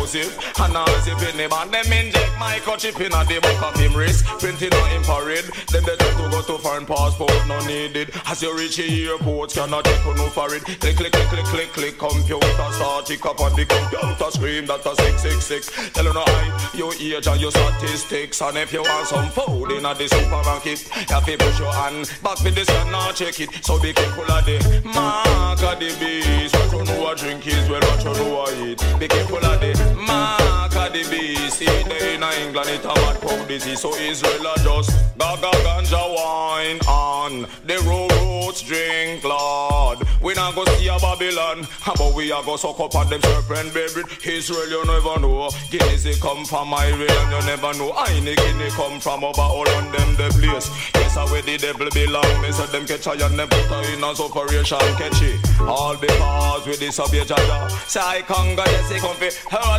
Joseph. 0.06 0.60
And 0.60 0.72
now 0.72 0.84
a 0.84 1.16
pin 1.18 1.36
the 1.36 1.48
man. 1.50 1.70
Them 1.70 1.92
inject 1.92 2.32
microchip 2.38 3.00
in 3.00 3.10
the 3.10 3.40
back 3.40 3.62
of 3.62 3.80
him 3.80 3.94
wrist. 3.94 4.24
Printing 4.38 4.72
on 4.72 4.90
him 4.90 5.02
parade. 5.02 5.44
Them 5.68 5.84
they 5.84 5.96
try 5.96 6.10
to 6.10 6.30
go 6.30 6.42
to 6.42 6.58
foreign 6.58 6.86
passport. 6.86 7.34
No 7.46 7.58
needed. 7.66 8.10
As 8.26 8.42
you 8.42 8.56
reach 8.56 8.76
the 8.76 8.86
airport, 9.08 9.52
cannot 9.52 9.84
take 9.84 10.04
no 10.16 10.28
for 10.30 10.54
it. 10.54 10.62
Click, 10.64 10.96
click, 10.96 11.12
click, 11.12 11.28
click, 11.28 11.46
click, 11.46 11.72
click. 11.72 11.98
Computer 11.98 12.68
start 12.72 13.06
tick 13.06 13.24
up 13.26 13.40
on 13.40 13.54
the 13.56 13.66
computer 13.66 14.30
screen. 14.30 14.66
That 14.66 14.86
a 14.86 14.94
666. 14.94 15.92
Tell 15.92 16.04
you 16.04 16.14
no 16.14 16.22
I, 16.24 16.70
your 16.74 16.94
age 16.94 17.26
and 17.26 17.40
your 17.40 17.50
statistics. 17.50 18.40
And 18.42 18.58
if 18.58 18.72
you 18.72 18.82
want 18.82 19.08
some 19.08 19.28
food 19.30 19.72
in 19.72 19.82
the 19.82 20.06
supermarket, 20.06 20.86
you 20.86 21.14
have 21.14 21.26
to 21.26 21.36
push 21.36 21.58
your 21.58 21.72
hand 21.72 22.10
back 22.22 22.40
with 22.42 22.54
this 22.54 22.70
and 22.70 22.92
now 22.92 23.10
check 23.12 23.40
it. 23.40 23.50
So 23.64 23.80
be 23.80 23.92
careful 23.92 24.30
of 24.30 24.44
the 24.44 24.82
mark 24.84 25.62
of 25.62 25.78
the 25.80 25.90
beast. 25.98 26.54
What 26.54 26.72
you 26.72 26.84
know 26.84 27.10
a 27.10 27.16
drink 27.16 27.46
is 27.46 27.68
well, 27.68 27.80
what 27.80 28.04
you 28.04 28.12
know 28.14 28.44
a 28.46 28.70
eat. 28.70 28.78
Be 29.00 29.08
careful 29.08 29.44
of 29.44 29.60
the 29.60 29.95
mark 29.96 30.74
of 30.76 30.92
the 30.92 31.02
beast. 31.10 31.60
They 31.60 32.14
in 32.14 32.22
England, 32.22 32.70
it 32.70 32.84
a 32.84 32.88
mad 32.88 33.20
crowd 33.20 33.48
disease. 33.48 33.80
So 33.80 33.94
Israel 33.94 34.46
a 34.46 34.58
just 34.60 34.90
gaga 35.18 35.50
ganja 35.64 36.04
wine 36.14 36.80
on 36.88 37.46
the 37.64 37.78
roads 37.88 38.62
drink, 38.62 39.24
Lord. 39.24 39.98
We 40.22 40.34
not 40.34 40.54
go 40.54 40.64
see 40.76 40.88
a 40.88 40.98
Babylon, 40.98 41.66
but 41.84 42.14
we 42.14 42.32
a 42.32 42.42
go 42.42 42.56
suck 42.56 42.80
up 42.80 42.94
at 42.96 43.10
them 43.10 43.22
serpent 43.22 43.72
baby. 43.74 44.02
Israel, 44.24 44.68
you 44.68 44.84
never 44.84 45.20
know. 45.20 45.50
Guineas 45.70 46.04
they 46.04 46.14
come 46.14 46.44
from 46.44 46.74
Ireland, 46.74 47.08
you 47.08 47.42
never 47.46 47.72
know. 47.78 47.92
I 47.92 48.20
Guinea 48.20 48.70
come 48.70 49.00
from 49.00 49.24
over 49.24 49.40
all 49.40 49.68
on 49.68 49.92
them 49.92 50.16
the 50.16 50.28
place. 50.38 50.68
Yes, 50.94 51.16
I 51.16 51.24
where 51.30 51.42
the 51.42 51.56
devil 51.58 51.88
belong. 51.90 52.42
Me 52.42 52.52
say 52.52 52.66
them 52.66 52.86
catch 52.86 53.06
I 53.06 53.14
and 53.14 53.38
them 53.38 53.48
put 53.48 53.66
her 53.66 53.94
in 53.94 54.04
as 54.04 54.20
operation 54.20 54.78
catch 54.98 55.22
it. 55.22 55.60
All 55.60 55.96
because 55.96 56.66
we 56.66 56.76
disobey 56.76 57.24
Jaja. 57.24 57.70
Say 57.88 58.00
I 58.00 58.22
can't 58.22 58.56
go 58.56 58.64
yes, 58.64 59.00
come 59.00 59.16
fi 59.16 59.30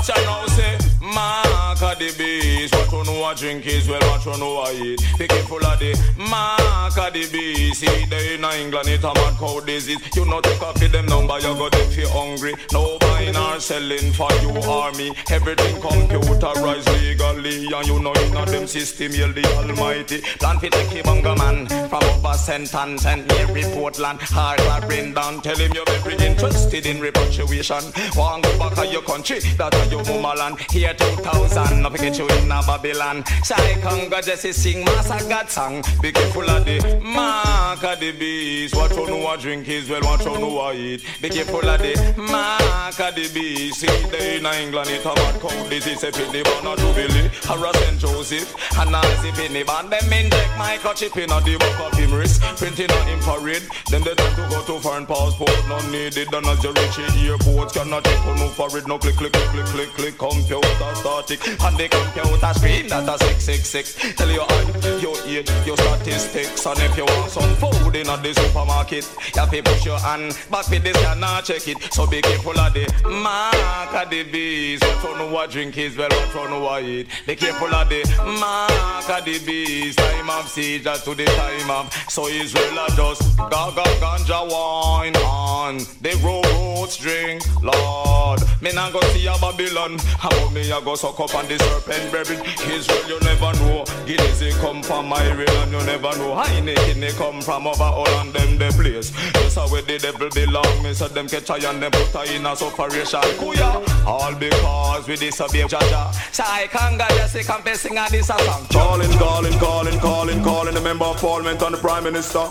hurt 0.08 0.20
you 0.20 0.26
now. 0.26 0.46
Say 0.48 0.97
mark 1.02 1.82
of 1.82 2.00
the 2.00 2.14
beast. 2.18 2.74
What 2.76 2.92
you 2.92 3.04
know 3.04 3.30
a 3.30 3.36
drink 3.36 3.66
is 3.68 3.88
well, 3.88 4.02
what 4.02 4.26
you 4.26 4.38
know 4.38 4.64
a 4.64 4.72
eat. 4.74 5.02
Be 5.18 5.28
careful 5.28 5.66
of 5.66 5.80
the 5.80 5.94
mark 6.18 6.98
of 6.98 7.14
the 7.14 7.30
beast. 7.32 7.82
See 7.82 8.06
they 8.06 8.36
in 8.36 8.44
England 8.44 8.88
it 8.88 9.04
a 9.04 9.14
mad 9.14 9.38
cow 9.38 9.60
disease. 9.60 10.00
You 10.16 10.26
not 10.26 10.44
take 10.44 10.62
off 10.62 10.76
them 10.76 11.06
number, 11.06 11.38
you 11.40 11.54
go 11.56 11.70
if 11.74 11.98
you 11.98 12.08
hungry. 12.10 12.54
No 12.72 12.98
buying 13.00 13.36
or 13.36 13.60
selling 13.60 14.12
for 14.14 14.32
you 14.42 14.50
or 14.50 14.92
me. 14.94 15.14
Everything 15.30 15.76
computerized 15.82 16.88
legally, 17.02 17.68
and 17.74 17.88
you 17.88 18.00
know 18.00 18.14
in 18.14 18.34
them 18.34 18.68
system, 18.68 19.12
you're 19.14 19.34
the 19.34 19.46
Almighty. 19.58 20.22
Plan 20.40 20.60
fi 20.60 20.70
take 20.70 21.04
bunga 21.04 21.38
man 21.38 21.68
from 21.90 22.04
over 22.04 22.34
sentence 22.34 23.06
and 23.06 23.28
near 23.28 23.48
Portland. 23.74 24.20
Hard 24.22 24.60
I 24.62 24.86
bring 24.86 25.14
down, 25.14 25.42
tell 25.42 25.58
him 25.58 25.72
you're 25.74 25.86
very 25.86 26.16
interested 26.26 26.86
in 26.86 27.00
repatriation. 27.00 27.84
Want 28.16 28.44
go 28.44 28.58
back 28.58 28.76
to 28.76 28.88
your 28.88 29.02
country, 29.02 29.40
that 29.58 29.74
are 29.74 29.86
your 29.86 30.04
mama 30.06 30.34
land. 30.40 30.58
Here 30.88 30.96
2000, 30.96 31.82
no 31.82 31.90
forget 31.90 32.18
you 32.18 32.26
in 32.30 32.48
Babylon. 32.48 33.22
Shy 33.44 33.82
Congo 33.82 34.22
Jesse 34.22 34.54
sing 34.54 34.86
Master 34.86 35.28
God 35.28 35.50
song. 35.50 35.84
Be 36.02 36.14
careful 36.14 36.50
of 36.50 36.64
the 36.64 37.02
mark 37.04 37.84
of 37.84 38.00
the 38.00 38.14
beast. 38.14 38.74
What 38.74 38.96
you 38.96 39.06
know 39.06 39.30
a 39.30 39.38
drink 39.38 39.68
is 39.68 39.90
well, 39.90 40.00
what 40.04 40.24
you 40.24 40.40
know 40.40 40.62
a 40.62 40.74
eat. 40.74 41.04
Be 41.22 41.28
careful 41.28 41.68
of 41.68 41.82
the 41.82 41.94
mark 42.16 43.00
of 43.02 43.16
the 43.16 43.30
beast. 43.34 43.82
See 43.82 43.88
they 44.08 44.38
in 44.38 44.46
England, 44.46 44.90
it 44.90 45.04
bad 45.04 45.42
cow. 45.42 45.68
This 45.68 45.88
is 45.88 46.04
a 46.06 46.12
pity, 46.14 46.44
but 46.44 46.64
not 46.64 46.78
to 46.78 46.94
Billy. 46.94 47.32
Harassing 47.44 48.00
Joseph, 48.00 48.48
and 48.80 48.90
now 48.90 49.02
it's 49.04 49.26
a 49.26 49.32
penny 49.36 49.64
band. 49.64 49.92
Them 49.92 50.14
inject 50.14 50.52
microchip 50.56 51.18
in 51.20 51.28
the 51.28 51.58
back 51.60 51.80
of 51.82 52.00
him 52.00 52.14
wrist. 52.14 52.42
Printing 52.56 52.92
on 52.92 53.08
him 53.08 53.20
infrared. 53.20 53.64
Then 53.92 54.04
they 54.04 54.16
try 54.16 54.30
to 54.36 54.48
go 54.50 54.64
to 54.64 54.80
foreign 54.80 55.06
passport, 55.06 55.52
no 55.68 55.80
needed. 55.92 56.34
And 56.34 56.46
as 56.46 56.64
you 56.64 56.72
reach 56.72 56.96
the 56.96 57.36
airport, 57.36 57.74
cannot 57.74 58.06
take 58.06 58.26
no 58.26 58.48
for 58.48 58.72
it. 58.78 58.88
No 58.88 58.98
click, 58.98 59.18
click, 59.18 59.34
click, 59.34 59.66
click, 59.66 59.90
click, 59.90 60.16
click. 60.16 60.77
Computer 60.78 60.96
static. 60.96 61.48
And 61.64 61.78
the 61.78 61.90
computer 61.90 62.54
screen 62.54 62.88
that 62.88 63.10
a 63.10 63.18
666. 63.18 64.16
Tell 64.16 64.30
you 64.30 64.42
I, 64.42 65.00
your 65.02 65.18
age, 65.26 65.50
your 65.66 65.78
statistics. 65.78 66.66
And 66.66 66.80
if 66.80 66.98
you 66.98 67.06
want 67.06 67.32
some 67.32 67.56
food 67.56 67.96
in 67.96 68.08
the 68.08 68.34
supermarket, 68.34 69.10
you 69.34 69.42
have 69.42 69.52
to 69.52 69.64
push 69.64 69.86
your 69.86 70.00
hand 70.00 70.38
back 70.52 70.70
with 70.70 70.84
this 70.84 70.98
and 71.06 71.22
not 71.22 71.46
check 71.46 71.68
it. 71.68 71.82
So 71.92 72.06
be 72.06 72.22
careful 72.22 72.60
of 72.60 72.74
the 72.74 72.86
mark 73.10 73.94
of 73.94 74.10
the 74.10 74.24
beast. 74.24 74.84
What 74.84 75.04
you 75.04 75.18
know 75.18 75.32
what 75.32 75.50
drink 75.50 75.78
is 75.78 75.98
well, 75.98 76.10
what 76.10 76.36
you 76.36 76.50
know 76.50 76.60
what 76.60 76.84
eat. 76.84 77.08
Be 77.26 77.36
careful 77.36 77.74
of 77.74 77.90
the 77.90 78.04
mark 78.40 79.10
of 79.10 79.26
the 79.26 79.40
beast. 79.46 79.98
Time 79.98 80.30
of 80.30 80.48
siege 80.48 80.84
to 80.84 81.16
the 81.16 81.26
time 81.26 81.72
of. 81.72 81.94
So 82.10 82.28
Israel 82.28 82.80
are 82.80 82.90
just 82.90 83.38
gaga 83.38 83.84
ganja 84.02 84.50
wine 84.50 85.16
on 85.18 85.78
the 86.02 86.20
roads 86.24 86.98
drink, 86.98 87.42
Lord. 87.64 88.42
Me 88.62 88.72
not 88.74 88.94
go 88.94 89.02
see 89.14 89.26
a 89.28 89.34
Babylon. 89.40 89.98
How 90.20 90.30
about 90.30 90.54
me 90.68 90.84
go 90.84 90.96
suck 90.96 91.20
up 91.20 91.34
on 91.36 91.48
the 91.48 91.58
serpent 91.58 92.12
buried 92.12 92.42
Israel, 92.72 93.08
you 93.08 93.20
never 93.22 93.54
know. 93.60 93.86
Guineas 94.06 94.40
they 94.40 94.52
come 94.52 94.84
from 94.84 95.12
Ireland, 95.14 95.72
you 95.72 95.84
never 95.86 96.12
know. 96.18 96.36
Heineken 96.36 97.00
they 97.00 97.12
come 97.12 97.42
from 97.42 97.68
over 97.68 97.84
all 97.84 98.10
on 98.16 98.32
them 98.32 98.58
the 98.58 98.70
place. 98.72 99.12
That's 99.34 99.56
how 99.56 99.68
where 99.70 99.82
the 99.82 99.98
devil 99.98 100.30
belong. 100.30 100.84
Me 100.84 100.94
so 100.94 101.08
them 101.08 101.28
catch 101.28 101.50
and 101.50 101.82
them 101.82 101.92
put 101.92 102.08
her 102.08 102.34
in 102.34 102.46
a 102.46 102.56
separation. 102.56 103.22
Kuya, 103.40 104.06
all 104.06 104.36
because 104.36 105.08
we 105.08 105.16
disobey 105.16 105.64
Jaja. 105.64 106.14
So 106.34 106.44
I 106.46 106.68
can't 106.68 106.98
get 106.98 107.12
just 107.12 107.48
confessing 107.48 107.98
and 107.98 108.12
this 108.12 108.30
a 108.30 108.38
song. 108.38 108.66
Calling, 108.70 109.12
calling, 109.18 109.60
calling, 109.60 110.00
calling, 110.00 110.44
calling 110.44 110.74
the 110.74 110.82
member 110.82 111.06
of 111.06 111.18
parliament 111.18 111.62
and 111.62 111.76
the 111.76 111.78
prime 111.78 112.04
minister. 112.04 112.46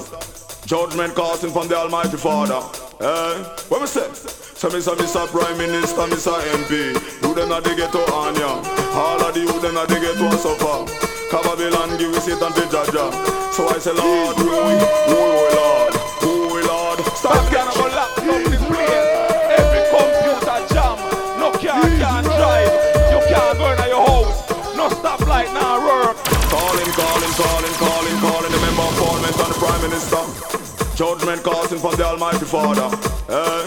Judgment 0.66 1.14
casting 1.14 1.50
from 1.50 1.68
the 1.68 1.76
Almighty 1.76 2.16
Father. 2.16 2.60
Eh? 3.00 3.44
What 3.68 3.80
me 3.82 3.86
say? 3.86 4.45
So 4.56 4.70
me 4.70 4.80
say 4.80 4.92
Mr. 4.96 5.28
Prime 5.28 5.58
Minister, 5.58 6.08
Mr. 6.08 6.32
MP. 6.56 6.96
Who 7.20 7.34
them 7.34 7.50
not 7.50 7.62
they 7.62 7.76
get 7.76 7.92
to 7.92 8.00
Anya. 8.08 8.56
All 8.96 9.20
of 9.20 9.34
the 9.34 9.40
you 9.40 9.60
them 9.60 9.74
not 9.74 9.86
they 9.88 10.00
get 10.00 10.16
to 10.16 10.32
suffer. 10.38 10.88
Babylon 11.28 11.92
give 12.00 12.16
it 12.16 12.40
and 12.40 12.54
the 12.56 12.64
Jaja. 12.72 13.12
So 13.52 13.68
I 13.68 13.76
say 13.76 13.92
Lord, 13.92 14.36
we, 14.40 14.48
we, 14.48 14.74
Lord, 15.12 15.92
we, 16.24 16.60
Lord. 16.64 16.98
Stop 17.20 17.36
can 17.52 17.68
go 17.76 17.84
lock 17.92 18.16
up 18.16 18.42
the 18.48 18.56
place. 18.64 19.08
Every 19.60 19.82
computer 19.92 20.58
jam. 20.72 20.96
No 21.36 21.52
car 21.52 21.84
can 22.00 22.24
drive. 22.24 22.72
You 23.12 23.20
can't 23.28 23.58
go 23.60 23.68
in 23.76 23.88
your 23.92 24.08
house. 24.08 24.40
No 24.72 24.88
stoplight 24.88 25.52
now 25.52 25.84
work. 25.84 26.16
Calling, 26.48 26.90
calling, 26.96 27.32
calling, 27.36 27.74
calling, 27.76 28.16
calling 28.24 28.52
the 28.56 28.60
member 28.64 28.88
of 28.88 28.94
parliament 29.04 29.36
and 29.36 29.50
the 29.52 29.58
prime 29.60 29.82
minister. 29.84 30.22
Judgment 30.96 31.44
casting 31.44 31.78
from 31.78 31.94
the 31.96 32.04
Almighty 32.08 32.46
Father. 32.48 32.88
Eh? 33.28 33.65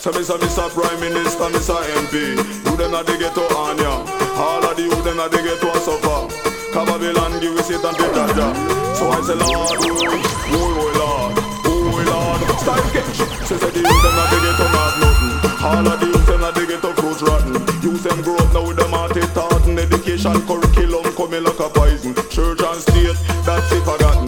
So 0.00 0.10
me 0.12 0.22
say 0.24 0.32
Mr. 0.40 0.64
Prime 0.72 0.98
Minister, 0.98 1.44
Mr. 1.52 1.76
MP. 2.00 2.32
You 2.64 2.76
them 2.78 2.92
not 2.92 3.06
they 3.06 3.18
get 3.18 3.34
to 3.34 3.44
Anya. 3.52 4.00
All 4.40 4.64
of 4.64 4.74
the 4.74 4.88
you 4.88 5.02
them 5.04 5.18
not 5.18 5.30
they 5.30 5.44
get 5.44 5.60
to 5.60 5.68
suffer. 5.76 6.24
Babylon 6.72 7.36
give 7.36 7.52
us 7.60 7.68
it 7.68 7.84
and 7.84 7.96
the 8.00 8.08
Jaja. 8.08 8.48
So 8.96 9.12
I 9.12 9.20
say 9.20 9.36
Lord, 9.36 9.76
oh, 9.76 10.00
oh, 10.00 10.56
oh 10.56 10.88
Lord, 10.96 11.36
oh, 11.68 11.92
oh 11.92 12.00
Lord. 12.00 12.40
Style 12.64 12.80
catch. 12.96 13.20
So 13.44 13.60
say 13.60 13.68
the 13.76 13.80
youth 13.84 14.00
them 14.00 14.16
not 14.16 14.28
they 14.32 14.40
get 14.40 14.56
to 14.56 14.66
mad 14.72 14.94
nothing. 15.04 15.36
All 15.68 15.84
of 15.92 16.00
the 16.00 16.06
youth 16.08 16.26
them 16.26 16.40
not 16.40 16.54
they 16.54 16.64
get 16.64 16.80
to 16.80 16.92
fruit 16.96 17.20
rotten. 17.20 17.52
Youth 17.84 18.02
them 18.02 18.22
grow 18.24 18.40
up 18.40 18.54
now 18.56 18.64
with 18.64 18.80
them 18.80 18.96
it 19.20 19.28
tartan. 19.36 19.76
Education 19.76 20.40
curriculum 20.48 21.12
coming 21.12 21.44
like 21.44 21.60
a 21.60 21.68
poison. 21.68 22.16
Church 22.32 22.64
and 22.64 22.80
state 22.80 23.20
that's 23.44 23.68
it 23.68 23.84
forgotten. 23.84 24.19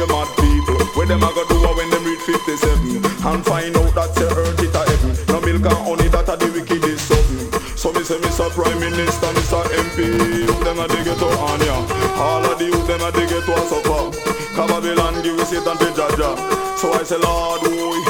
Fear 0.00 0.08
mad 0.08 0.28
people. 0.36 0.80
Where 0.96 1.06
them 1.06 1.22
a 1.22 1.30
go 1.32 1.44
do 1.48 1.60
when 1.76 1.90
them 1.90 2.04
reach 2.04 2.20
57 2.20 3.04
and 3.04 3.44
find 3.44 3.76
out 3.76 3.92
that 3.94 4.14
the 4.16 4.26
earth 4.32 4.62
it 4.62 4.74
a 4.74 4.82
heaven. 4.88 5.12
No 5.28 5.40
milk 5.40 5.66
and 5.68 5.80
honey 5.84 6.08
that 6.08 6.28
a 6.28 6.34
the 6.36 6.48
wickedest 6.52 7.08
something. 7.08 7.76
So 7.76 7.92
me 7.92 8.02
say 8.04 8.16
Mr. 8.20 8.48
Prime 8.50 8.80
Minister, 8.80 9.28
Mr. 9.36 9.62
MP, 9.64 9.98
you 10.44 10.54
them 10.64 10.80
a 10.80 10.88
dig 10.88 11.06
it 11.06 11.18
to 11.18 11.28
Anya. 11.28 11.76
All 12.16 12.44
of 12.44 12.58
the 12.58 12.66
youth 12.66 12.86
them 12.86 13.02
a 13.02 13.10
dig 13.12 13.30
it 13.30 13.44
to 13.44 13.52
a 13.52 13.62
suffer. 13.68 14.40
Babylon 14.56 15.22
give 15.22 15.38
us 15.40 15.52
it 15.52 15.66
and 15.66 15.78
the 15.78 15.88
Jaja. 15.96 16.36
So 16.76 16.92
I 16.92 17.02
say 17.02 17.16
Lord, 17.16 17.62
Lord, 17.62 17.72
oh 17.72 18.09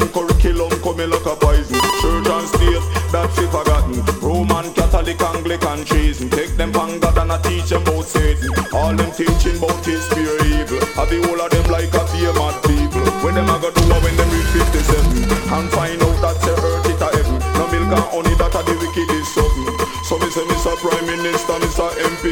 Curriculum 0.00 0.72
coming 0.80 1.10
like 1.12 1.26
a 1.28 1.36
poison. 1.36 1.76
Church 2.00 2.24
and 2.24 2.48
state 2.48 2.84
that 3.12 3.28
fi 3.36 3.44
forgotten. 3.52 4.00
Roman 4.24 4.72
Catholic 4.72 5.20
Anglican 5.20 5.84
treason. 5.84 6.30
Take 6.32 6.56
them 6.56 6.72
from 6.72 6.96
God 6.96 7.18
and 7.20 7.32
a 7.32 7.38
teach 7.44 7.68
them 7.68 7.84
about 7.84 8.08
Satan. 8.08 8.48
All 8.72 8.96
them 8.96 9.12
teaching 9.12 9.60
about 9.60 9.84
his 9.84 10.08
pure 10.16 10.40
evil. 10.48 10.80
I 10.96 11.04
the 11.12 11.20
whole 11.28 11.40
of 11.44 11.52
them 11.52 11.68
like 11.68 11.92
a 11.92 12.02
fear 12.08 12.32
mad 12.32 12.56
people. 12.64 13.04
When 13.20 13.36
them 13.36 13.52
a 13.52 13.56
go 13.60 13.68
do 13.68 13.84
when 14.00 14.16
them 14.16 14.28
reach 14.32 14.64
57 14.72 15.28
and 15.52 15.68
find 15.76 16.00
out 16.00 16.16
that 16.24 16.40
say 16.40 16.56
earth 16.56 16.88
it 16.88 17.04
a 17.04 17.08
heaven. 17.12 17.36
No 17.60 17.64
milk 17.68 17.92
and 17.92 18.08
honey 18.16 18.34
that 18.40 18.56
a 18.56 18.60
the 18.64 18.74
wicked 18.80 19.10
is 19.12 19.28
something. 19.28 19.76
So 20.08 20.16
me 20.16 20.28
say 20.32 20.44
Mr. 20.48 20.72
Prime 20.80 21.04
Minister, 21.04 21.60
Mr. 21.60 21.92
MP, 22.00 22.24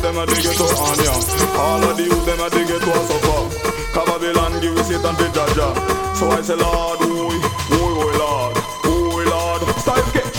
them 0.00 0.16
a 0.16 0.24
dig 0.24 0.40
it 0.40 0.56
to 0.56 0.66
Anya. 0.72 1.12
All 1.60 1.84
of 1.84 2.00
the 2.00 2.08
youth 2.08 2.24
them 2.24 2.40
a 2.40 2.48
dig 2.48 2.72
it 2.72 2.80
to 2.80 2.90
a 2.96 3.00
suffer. 3.04 3.74
Babylon 4.24 4.60
give 4.60 4.78
it 4.78 5.04
and 5.04 5.16
the 5.18 5.28
Jaja. 5.34 5.93
So 6.14 6.30
I 6.30 6.40
say 6.42 6.54
Lord, 6.54 7.00
oi, 7.00 7.34
oi, 7.74 7.92
oi, 8.04 8.18
Lord, 8.18 8.56
oi, 8.86 9.24
Lord. 9.24 9.62
Style 9.80 10.02
catch. 10.12 10.36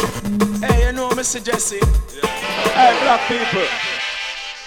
Hey, 0.64 0.86
you 0.88 0.92
know, 0.94 1.10
Mr. 1.10 1.44
Jesse. 1.44 1.80
Hey, 1.80 2.98
black 3.04 3.28
people. 3.28 3.68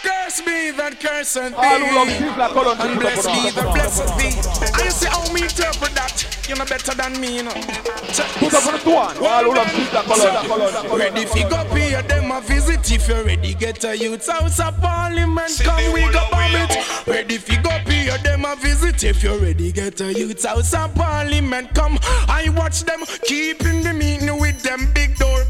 Curse 0.03 0.45
me 0.47 0.71
that 0.73 1.01
curse 1.01 1.37
and 1.37 1.55
All 1.55 1.65
who 1.65 1.97
love 1.97 2.09
people 2.09 2.43
are 2.43 2.51
colored 2.51 2.79
And 2.81 3.01
bless 3.01 3.27
me 3.27 3.51
put 3.51 3.55
that 3.57 3.67
on. 3.67 3.75
blessed 3.75 4.19
be. 4.19 4.29
And 4.77 4.85
you 4.85 4.91
see 4.91 5.09
how 5.09 5.33
me 5.33 5.43
interpret 5.43 5.95
that? 5.95 6.28
You're 6.49 6.57
not 6.57 6.71
better 6.71 6.95
than 6.95 7.21
me, 7.21 7.37
you 7.37 7.43
know. 7.43 7.53
Check 7.53 8.27
Put 8.41 8.51
this. 8.51 8.67
up 8.67 8.73
on 8.73 8.81
the 8.81 8.91
one. 8.91 9.17
All 9.19 9.45
who 9.45 9.55
love 9.55 9.67
people 9.69 9.99
are 9.99 10.05
colored. 10.05 10.99
Ready 10.99 11.27
fi 11.27 11.43
go 11.49 11.63
pay 11.75 12.01
them 12.09 12.31
a 12.31 12.41
visit 12.41 12.91
if 12.91 13.07
you're 13.07 13.23
ready 13.23 13.53
get 13.55 13.85
a 13.85 13.97
youth 13.97 14.27
house 14.27 14.59
of 14.61 14.81
parliament 14.81 15.51
See 15.51 15.65
come 15.65 15.93
we 15.93 16.01
go 16.11 16.25
of 16.25 16.31
bomb 16.31 16.55
it 16.55 17.07
Ready 17.07 17.37
fi 17.37 17.57
go 17.61 17.71
pay 17.85 18.17
them 18.23 18.45
a 18.47 18.57
visit 18.57 19.05
if 19.05 19.23
you're 19.23 19.39
ready 19.39 19.73
get 19.73 20.01
a 20.01 20.13
youth 20.13 20.45
house 20.45 20.73
of 20.75 20.95
parliament 20.95 21.75
come 21.75 21.99
I 22.29 22.49
watch 22.57 22.85
them 22.85 23.01
keeping 23.25 23.83
the 23.83 23.93
meeting 23.93 24.41
with 24.41 24.63
them 24.63 24.91
big 24.95 25.17
door 25.17 25.45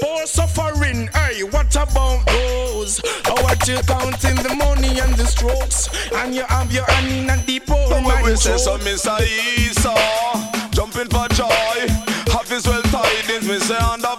poor 0.00 0.26
suffering 0.26 1.08
hey 1.14 1.42
what 1.42 1.74
about 1.74 2.24
those 2.26 3.00
how 3.24 3.34
what 3.42 3.66
you 3.68 3.78
counting 3.86 4.36
the 4.36 4.54
money 4.56 5.00
and 5.00 5.14
the 5.14 5.26
strokes 5.26 5.88
and 6.14 6.34
you 6.34 6.44
have 6.44 6.70
your 6.72 6.84
hand 6.84 7.08
in 7.08 7.30
a 7.30 7.46
deep 7.46 7.66
hole 7.68 8.00
man 8.02 8.24
we 8.24 8.36
say 8.36 8.56
so. 8.56 8.78
Mr. 8.78 9.24
Jumping 10.74 11.08
for 11.08 11.28
joy. 11.34 11.86
Half 12.32 12.50
is 12.50 12.66
well 12.66 12.82
tidings, 12.82 13.46
me 13.46 13.58
say 13.60 13.76
under 13.76 14.13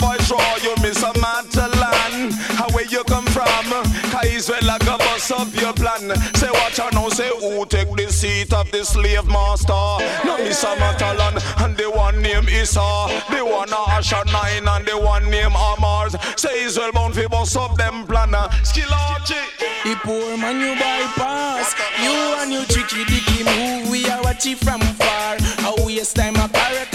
a 5.31 5.35
bus 5.35 5.55
up 5.55 5.61
your 5.61 5.73
plan. 5.73 6.15
Say 6.35 6.49
what 6.49 6.77
you 6.77 6.91
know, 6.91 7.09
say 7.09 7.29
who 7.39 7.65
take 7.65 7.91
the 7.95 8.11
seat 8.11 8.53
of 8.53 8.69
the 8.71 8.83
slave 8.83 9.27
master? 9.27 9.73
No, 10.25 10.37
miss 10.37 10.63
a 10.63 10.75
Matalan, 10.75 11.63
and 11.63 11.77
the 11.77 11.89
one 11.89 12.21
name 12.21 12.47
Esau, 12.49 13.07
the 13.29 13.45
one 13.45 13.73
Asher 13.73 14.23
nine, 14.31 14.67
and 14.67 14.85
the 14.85 14.97
one 14.97 15.29
name 15.29 15.55
Amars. 15.55 16.15
Say 16.35 16.63
Israel 16.63 16.91
bound 16.91 17.15
fi 17.15 17.27
bust 17.27 17.57
up 17.57 17.75
them 17.77 18.05
plan. 18.05 18.33
Skill 18.63 18.93
archie. 18.93 19.35
The 19.83 19.95
poor 19.97 20.35
man 20.35 20.59
you 20.59 20.73
bypass 20.79 21.75
You 22.01 22.11
and 22.39 22.51
your 22.51 22.65
tricky 22.65 23.05
dicky 23.05 23.43
move 23.43 23.91
We 23.91 24.09
are 24.09 24.19
watching 24.23 24.55
from 24.55 24.81
far 24.81 25.37
How 25.61 25.75
waste 25.85 26.15
time 26.15 26.35
a 26.37 26.49
carrot 26.49 26.89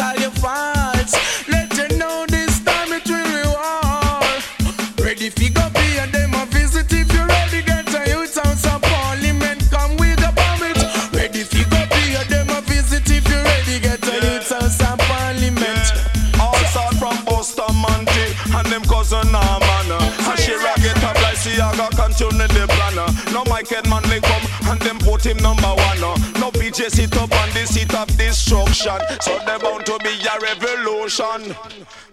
Mike 23.61 23.89
man 23.91 24.03
they 24.05 24.21
come 24.21 24.71
and 24.71 24.81
them 24.81 24.99
put 25.01 25.27
him 25.27 25.37
number 25.39 25.69
one. 25.69 26.03
Uh. 26.03 26.17
No 26.41 26.51
PJ 26.51 26.91
sit 26.91 27.15
up 27.19 27.31
on 27.31 27.51
the 27.51 27.67
seat 27.67 27.95
of 27.95 28.09
destruction. 28.17 28.99
So 29.21 29.39
they 29.45 29.59
bound 29.59 29.85
to 29.85 29.99
be 29.99 30.17
a 30.25 30.41
revolution. 30.41 31.55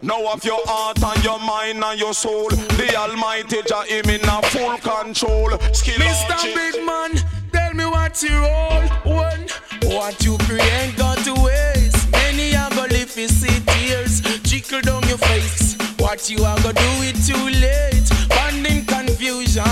Now 0.02 0.34
of 0.34 0.44
your 0.44 0.60
heart 0.66 1.02
and 1.02 1.24
your 1.24 1.40
mind 1.40 1.82
and 1.82 1.98
your 1.98 2.14
soul, 2.14 2.50
the 2.50 2.94
Almighty 2.98 3.62
Jah 3.66 3.84
him 3.84 4.10
in 4.10 4.28
a 4.28 4.42
full 4.48 4.78
control. 4.80 5.58
Skill 5.72 5.96
Mr. 5.96 6.54
Big 6.54 6.86
Man, 6.86 7.12
tell 7.54 7.74
me 7.74 7.86
what 7.86 8.22
you 8.22 8.38
roll 8.40 8.84
one. 9.16 9.48
What 9.84 10.22
you 10.26 10.38
create 10.40 10.98
got 10.98 11.18
to 11.20 11.34
waste. 11.34 12.12
Many 12.12 12.58
are 12.58 12.70
gonna 12.72 12.92
live 12.92 13.10
see 13.10 13.60
tears 13.66 14.20
trickle 14.44 14.82
down 14.82 15.08
your 15.08 15.18
face. 15.18 15.78
What 15.98 16.30
you 16.30 16.44
are 16.44 16.58
gonna 16.58 16.74
do 16.74 16.92
it 17.08 17.16
too 17.24 17.46
late. 17.64 18.08
Finding 18.36 18.86
confusion, 18.86 19.64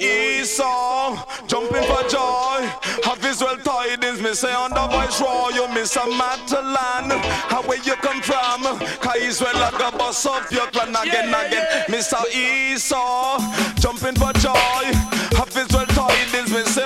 Esau, 0.00 1.16
jumping 1.46 1.82
for 1.84 2.02
joy. 2.08 2.60
Have 3.04 3.18
visual 3.18 3.56
tidings, 3.58 4.20
me 4.20 4.34
say 4.34 4.52
on 4.52 4.70
the 4.70 4.86
voice 4.88 5.20
raw, 5.20 5.48
you 5.48 5.68
miss 5.74 5.96
a 5.96 6.00
Matalan. 6.00 7.10
How 7.50 7.62
where 7.62 7.82
you 7.82 7.94
come 7.96 8.22
from? 8.22 8.62
Cause 9.00 9.16
Israel 9.20 9.54
like 9.54 9.80
a 9.80 9.96
bus 9.96 10.24
up 10.26 10.50
your 10.50 10.66
clan 10.68 10.94
again, 10.96 11.28
again. 11.28 11.66
Mr. 11.88 12.20
Esau, 12.32 13.38
jumping 13.80 14.14
for 14.14 14.32
joy. 14.34 14.84
Have 15.36 15.50
visual 15.50 15.86
tidings, 15.86 16.50
me 16.50 16.62
say 16.64 16.85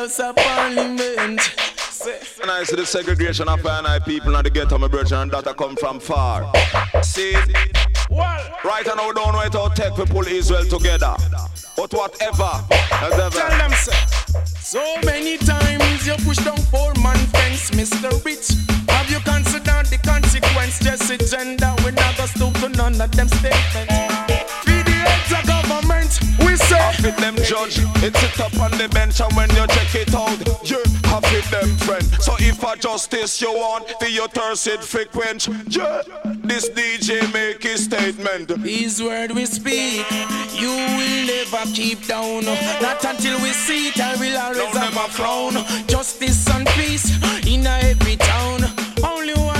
house 0.00 0.20
of 0.20 0.34
parliament. 0.36 1.40
And 2.40 2.50
I 2.50 2.64
see 2.64 2.76
the 2.76 2.86
segregation 2.86 3.48
of 3.48 3.66
I 3.66 3.98
people 3.98 4.34
and 4.34 4.46
the 4.46 4.50
ghetto, 4.50 4.78
my 4.78 4.88
brother, 4.88 5.16
and 5.16 5.30
that 5.30 5.46
I 5.46 5.52
come 5.52 5.76
from 5.76 6.00
far. 6.00 6.50
See, 7.02 7.34
right 8.64 8.86
now 8.86 9.08
we 9.08 9.12
don't 9.12 9.32
know 9.32 9.42
it 9.42 9.52
how 9.52 9.68
tech 9.68 9.98
we 9.98 10.06
pull 10.06 10.26
Israel 10.26 10.64
together. 10.64 11.14
But 11.76 11.92
whatever, 11.92 12.50
as 12.72 13.34
Tell 13.34 13.58
them 13.58 13.72
so. 13.72 13.92
So 14.60 14.82
many 15.04 15.36
times 15.36 16.06
you 16.06 16.14
push 16.24 16.38
down 16.38 16.56
four 16.72 16.94
man 17.02 17.18
fence, 17.36 17.70
Mr. 17.70 18.08
Rich. 18.24 18.56
Have 18.88 19.10
you 19.10 19.20
considered 19.20 19.86
the 19.86 19.98
consequence? 20.02 20.78
Jesse 20.80 21.18
Jendah, 21.18 21.76
we 21.84 21.92
go 21.92 22.26
stoop 22.26 22.54
to 22.60 22.68
none 22.70 22.98
of 22.98 23.12
them 23.12 23.28
statements. 23.28 24.09
Fit 27.00 27.16
them 27.16 27.36
judge, 27.36 27.78
it 28.04 28.14
sit 28.14 28.40
up 28.40 28.54
on 28.60 28.70
the 28.72 28.88
bench 28.92 29.20
and 29.20 29.32
when 29.34 29.48
you 29.50 29.66
check 29.68 29.94
it 29.94 30.14
out, 30.14 30.36
yeah, 30.62 30.84
have 31.08 31.24
it 31.32 31.44
them 31.50 31.74
friend. 31.78 32.04
So 32.20 32.34
if 32.38 32.62
a 32.62 32.76
justice 32.76 33.40
you 33.40 33.52
want, 33.52 33.98
the 34.00 34.10
your 34.10 34.28
thirst 34.28 34.66
it 34.66 34.84
frequent, 34.84 35.48
yeah, 35.68 36.02
this 36.44 36.68
DJ 36.68 37.32
make 37.32 37.62
his 37.62 37.84
statement. 37.84 38.50
His 38.62 39.02
word 39.02 39.32
we 39.32 39.46
speak, 39.46 40.04
you 40.52 40.68
will 40.68 41.26
never 41.26 41.64
keep 41.72 42.06
down. 42.06 42.44
Not 42.44 43.02
until 43.04 43.40
we 43.40 43.52
see 43.52 43.88
it, 43.88 43.98
I 43.98 44.16
will 44.16 44.38
always 44.38 44.76
have 44.76 44.96
a 44.96 45.08
crown. 45.14 45.54
Justice 45.86 46.48
and 46.50 46.66
peace 46.68 47.10
in 47.46 47.66
every 47.66 48.16
town. 48.16 48.60
Only 49.02 49.34
one 49.34 49.59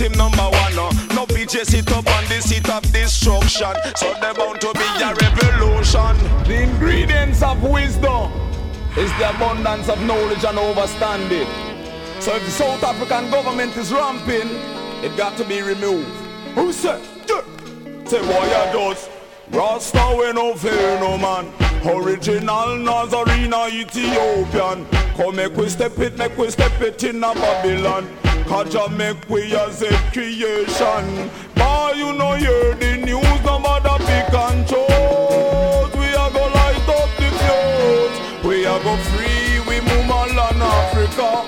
him 0.00 0.12
number 0.12 0.42
one. 0.42 0.74
No, 0.76 0.90
no 1.14 1.26
BJ 1.26 1.64
sit 1.64 1.90
up 1.92 2.06
on 2.06 2.24
the 2.28 2.40
seat 2.40 2.68
of 2.68 2.82
destruction. 2.92 3.74
So 3.96 4.14
there 4.20 4.34
bound 4.34 4.60
to 4.60 4.72
be 4.74 4.88
a 5.02 5.14
revolution. 5.14 6.14
The 6.44 6.62
ingredients 6.62 7.42
of 7.42 7.62
wisdom 7.62 8.32
is 8.96 9.10
the 9.18 9.30
abundance 9.34 9.88
of 9.88 10.00
knowledge 10.02 10.44
and 10.44 10.58
understanding. 10.58 11.48
So 12.20 12.34
if 12.34 12.44
the 12.44 12.50
South 12.50 12.82
African 12.82 13.30
government 13.30 13.76
is 13.76 13.92
ramping, 13.92 14.48
it 15.04 15.16
got 15.16 15.36
to 15.36 15.44
be 15.44 15.62
removed. 15.62 16.08
Who 16.54 16.72
said? 16.72 17.02
Yeah. 17.28 17.42
Say 18.04 18.20
why 18.22 18.44
you 18.46 18.72
does? 18.72 19.08
Rasta 19.50 20.16
we 20.18 20.32
no 20.32 20.54
fear 20.54 20.98
no 21.00 21.16
man. 21.16 21.52
Original 21.86 22.76
Nazarene 22.76 23.54
Ethiopian. 23.54 24.86
Come 25.16 25.36
make 25.36 25.56
we 25.56 25.68
step 25.68 25.98
it, 25.98 26.18
make 26.18 26.36
we 26.36 26.50
step 26.50 26.80
it 26.80 27.02
in 27.04 27.16
a 27.16 27.34
Babylon. 27.34 28.08
Kaja 28.48 28.88
make 28.96 29.28
we 29.28 29.54
as 29.54 29.82
a 29.82 29.90
creation. 30.10 31.30
Boy, 31.54 31.92
you 31.96 32.14
know 32.14 32.32
hear 32.32 32.74
the 32.76 32.96
news, 32.96 33.44
no 33.44 33.58
matter 33.58 34.02
pick 34.08 34.32
and 34.32 34.66
choose. 34.66 35.92
We 36.00 36.08
are 36.16 36.30
go 36.30 36.44
light 36.56 36.88
up 36.88 37.10
the 37.20 37.28
fuse. 37.40 38.16
We 38.42 38.64
are 38.64 38.82
go 38.82 38.96
free, 39.12 39.60
we 39.68 39.82
move 39.82 40.10
on 40.10 40.30
Africa. 40.62 41.44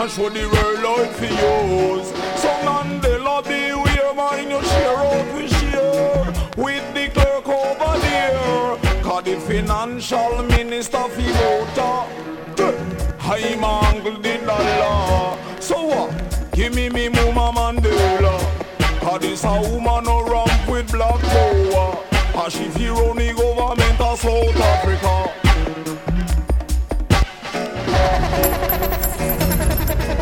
And 0.00 0.08
show 0.08 0.28
the 0.30 0.46
world 0.54 0.86
out 0.86 1.14
for 1.16 1.24
use. 1.26 2.10
So 2.40 2.48
Mandela 2.62 3.42
be 3.42 3.74
where 3.74 4.14
mine 4.14 4.50
you 4.50 4.62
share 4.62 4.96
out 4.96 5.34
we 5.34 5.48
share. 5.48 6.24
With 6.56 6.94
the 6.94 7.08
clerk 7.10 7.48
over 7.48 7.98
there. 7.98 9.02
Cause 9.02 9.24
the 9.24 9.34
financial 9.40 10.44
minister 10.44 11.08
fi 11.08 11.26
voter. 11.38 12.22
I 13.24 13.56
mangle 13.56 14.20
the 14.20 14.38
dollar. 14.46 15.51
Give 16.52 16.74
me 16.74 16.90
me 16.90 17.08
Muma 17.08 17.50
Mandela. 17.50 18.38
Cause 19.00 19.20
this 19.22 19.42
a 19.44 19.58
woman 19.58 20.04
no 20.04 20.22
ramp 20.22 20.68
with 20.68 20.92
black 20.92 21.18
power. 21.18 22.04
And 22.34 22.52
she 22.52 22.68
fear 22.68 22.92
only 22.92 23.32
government 23.32 23.98
of 23.98 24.20
South 24.20 24.56
Africa. 24.56 25.32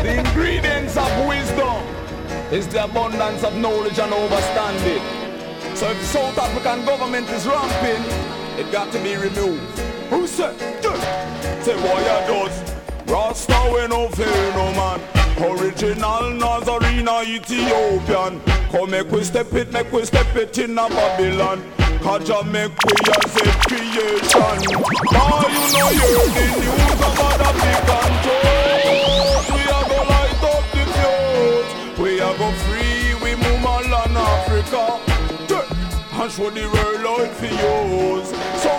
The 0.01 0.19
ingredients 0.19 0.95
of 0.95 1.27
wisdom 1.27 1.83
is 2.49 2.65
the 2.69 2.85
abundance 2.85 3.43
of 3.43 3.53
knowledge 3.57 3.99
and 3.99 4.13
understanding. 4.13 5.03
So 5.75 5.91
if 5.91 5.99
the 5.99 6.05
South 6.05 6.37
African 6.37 6.85
government 6.85 7.29
is 7.29 7.45
ramping, 7.45 8.03
it 8.57 8.71
got 8.71 8.89
to 8.93 8.99
be 9.03 9.17
removed. 9.17 9.79
Who 10.09 10.25
said? 10.27 10.57
Say 11.61 11.75
why 11.75 11.99
you 11.99 12.27
does? 12.33 12.73
Rasta 13.05 13.69
we 13.73 13.85
no 13.87 14.07
fear 14.07 14.53
no 14.53 14.71
man. 14.71 15.20
Original 15.41 16.31
Nazarene 16.31 17.09
Ethiopian. 17.25 18.39
Come 18.71 18.91
make 18.91 19.11
we 19.11 19.23
step 19.23 19.51
it, 19.53 19.71
make 19.71 19.91
we 19.91 20.05
step 20.05 20.35
it 20.35 20.57
in 20.59 20.77
a 20.77 20.87
Babylon. 20.87 21.63
Kaja 22.01 22.43
make 22.51 22.71
we 22.85 22.93
a 23.09 23.19
creation. 23.65 24.57
Now 25.11 25.41
you 25.49 25.65
know 25.73 25.89
hear 25.97 26.25
the 26.37 26.45
news 26.61 27.01
about 27.01 27.37
the 27.41 27.49
big 27.57 27.81
control. 27.89 29.41
We 29.55 29.61
are 29.75 29.85
go 29.89 29.99
light 30.11 30.43
up 30.51 30.65
the 30.75 30.83
fuse. 30.93 31.99
We 31.99 32.11
are 32.21 32.37
go 32.37 32.51
free, 32.65 33.15
we 33.23 33.35
move 33.35 33.65
all 33.65 33.93
on 33.93 34.17
Africa. 34.17 34.83
And 36.13 36.31
show 36.31 36.49
the 36.51 36.67
world 36.69 37.05
out 37.07 37.33
for. 37.35 38.25
So 38.59 38.69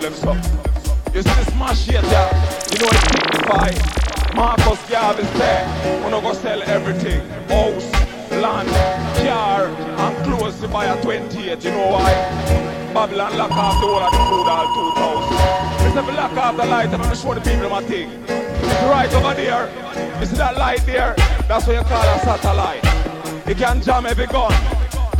them 0.00 0.14
stuff. 0.14 0.36
You 1.14 1.22
see 1.22 1.30
this 1.30 1.86
yeah? 1.88 2.28
You 2.70 2.78
know 2.78 2.88
it 2.88 3.00
signify. 3.10 4.34
Marcus 4.34 4.88
Garvey 4.88 5.24
said, 5.36 6.02
we're 6.02 6.10
not 6.10 6.22
gonna 6.22 6.34
sell 6.36 6.62
everything. 6.62 7.20
House, 7.48 7.90
land, 8.30 8.68
car, 9.18 9.66
and 9.66 10.24
clothes 10.24 10.60
to 10.60 10.68
buy 10.68 10.86
a 10.86 11.02
28. 11.02 11.64
You 11.64 11.70
know 11.72 11.88
why? 11.88 12.12
Babylon 12.94 13.36
lock 13.36 13.50
off 13.52 13.74
the 13.80 13.86
whole 13.86 13.98
of 13.98 14.10
the 14.10 14.18
food 14.30 14.48
all 14.48 14.92
2000. 14.94 15.86
It's 15.86 15.96
if 15.96 16.16
lock 16.16 16.32
off 16.32 16.56
the 16.56 16.64
light, 16.64 16.88
I'm 16.88 17.02
gonna 17.02 17.14
show 17.14 17.34
the 17.34 17.40
people 17.40 17.68
my 17.68 17.82
thing. 17.82 18.10
It's 18.26 18.82
right 18.84 19.12
over 19.12 19.34
there. 19.34 19.68
You 20.20 20.26
see 20.26 20.36
that 20.36 20.56
light 20.56 20.84
there? 20.86 21.14
That's 21.46 21.66
what 21.66 21.76
you 21.76 21.82
call 21.82 22.02
a 22.02 22.18
satellite. 22.20 22.84
You 23.46 23.54
can 23.54 23.82
jam 23.82 24.06
every 24.06 24.26
gun. 24.26 24.52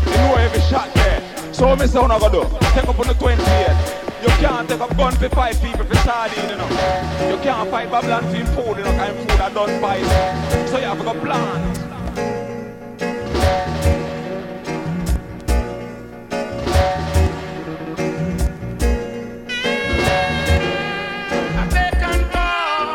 You 0.06 0.16
know 0.16 0.34
every 0.36 0.60
shot 0.62 0.92
there. 0.94 1.52
So 1.52 1.76
me 1.76 1.86
say 1.86 1.98
what 1.98 2.08
gonna 2.08 2.32
do. 2.32 2.56
Take 2.72 2.88
up 2.88 2.98
on 2.98 3.08
the 3.08 3.14
28. 3.14 3.99
You 4.22 4.28
can't 4.37 4.70
up 4.70 4.96
gun 4.98 5.14
for 5.14 5.28
five 5.30 5.59
people 5.62 5.85
for 5.87 5.94
sardine, 5.96 6.50
you 6.50 6.56
know. 6.56 6.68
You 7.30 7.38
can't 7.42 7.70
fight 7.70 7.90
Babylon 7.90 8.22
for 8.24 8.44
food, 8.52 8.76
you 8.76 8.85
know, 8.85 8.92
kind 8.92 9.16
of 9.16 9.18
food 9.18 9.40
I 9.40 9.48
don't 9.54 9.80
buy. 9.80 10.02
So 10.66 10.78
you 10.78 10.85
have 10.85 10.98
to 10.98 11.04
go 11.04 11.14
plant. 11.20 11.78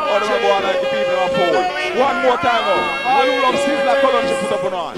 Oh, 0.08 0.20
they 0.20 0.38
go 0.40 0.52
on 0.52 0.62
like 0.62 0.80
people 0.80 1.18
are 1.18 1.30
fool. 1.34 1.54
One 2.00 2.16
more 2.22 2.36
time 2.38 2.64
now. 2.66 3.10
All 3.10 3.24
who 3.26 3.42
love 3.42 3.56
Sizzla 3.56 3.94
Kalonji 4.00 4.34
put 4.42 4.52
up 4.52 4.64
on 4.64 4.74
on. 4.74 4.94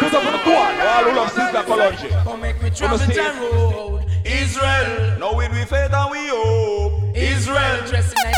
Put 0.00 0.14
up 0.14 0.24
on 0.26 0.32
the 0.32 0.38
one. 0.52 0.80
All 0.86 1.04
who 1.04 1.12
love 1.16 1.30
Sizzla 1.32 1.62
Kalonji. 1.64 2.08
Come 2.24 2.40
make 2.42 2.62
me 2.62 2.68
travel 2.70 2.98
the 2.98 3.56
road. 3.56 3.97
Israel, 4.28 5.18
Now 5.18 5.34
with 5.34 5.50
we 5.52 5.64
faith 5.64 5.92
and 5.92 6.10
we 6.10 6.28
hope. 6.28 6.92
Israel, 7.14 7.86
dressing 7.86 8.37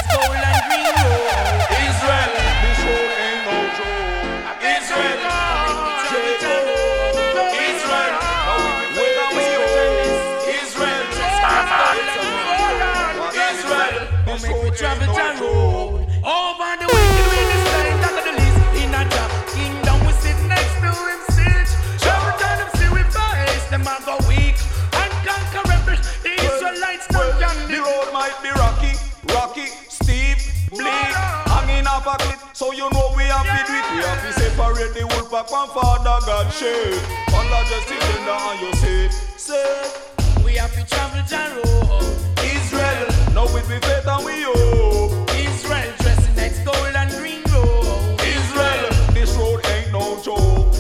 separate 34.81 35.01
the 35.01 35.07
wolf 35.15 35.31
pack 35.31 35.49
from 35.49 35.69
Father 35.71 36.27
God 36.27 36.53
shade. 36.53 37.01
Allah 37.35 37.65
just 37.69 37.89
sit 37.89 38.01
in 38.01 38.25
there 38.25 38.35
and 38.35 38.61
you 38.61 38.73
say, 38.75 39.09
say, 39.37 40.45
We 40.45 40.55
have 40.55 40.73
to 40.75 40.85
travel 40.87 41.21
road. 41.57 42.17
Israel, 42.43 43.09
now 43.35 43.45
with 43.53 43.69
we 43.69 43.79
faith 43.79 44.07
and 44.07 44.25
we 44.25 44.43
hope. 44.43 45.13
Israel, 45.37 45.93
dressing 45.99 46.37
next 46.37 46.65
gold 46.65 46.95
and 46.95 47.11
green 47.19 47.43
robe. 47.53 48.21
Israel, 48.21 48.91
this 49.13 49.35
road 49.37 49.61
ain't 49.67 49.93
no 49.93 50.21
joke. 50.23 50.73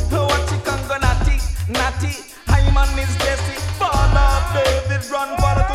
You 0.51 0.61
can 0.65 0.81
go 0.89 0.97
natty, 0.99 1.37
natty, 1.69 2.15
Hyman 2.47 2.99
is 2.99 3.15
Jesse, 3.19 3.61
father 3.79 4.27
of 4.37 4.45
David, 4.57 5.03
grandfather 5.09 5.70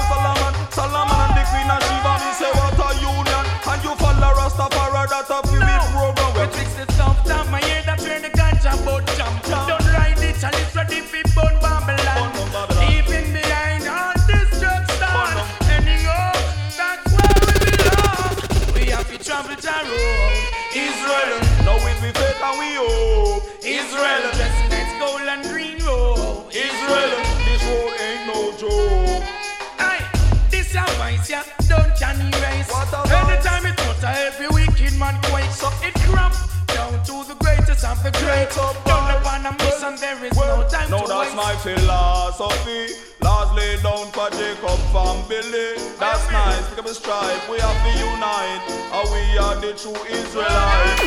greatest 38.26 38.58
of 38.60 38.74
the 38.74 38.82
great. 38.82 38.86
Down 38.86 39.12
upon 39.22 39.46
a 39.46 39.52
there 40.02 40.26
is 40.26 40.36
no 40.38 40.68
time 40.70 40.90
No, 40.90 41.02
to 41.02 41.08
that's 41.08 41.34
waste. 41.34 41.36
my 41.36 41.54
philosophy. 41.56 42.96
Laws 43.22 43.56
laid 43.56 43.82
down 43.84 44.12
for 44.12 44.30
Jacob 44.32 44.80
family. 44.94 45.78
That's 46.00 46.26
nice. 46.32 46.70
Pick 46.70 46.80
up 46.80 46.86
a 46.86 46.94
stripe. 46.94 47.50
We 47.50 47.60
have 47.60 47.80
to 47.86 47.92
unite. 48.00 48.64
And 48.96 49.06
we 49.14 49.38
are 49.38 49.56
the 49.62 49.74
true 49.78 49.98
Israelites. 50.10 51.02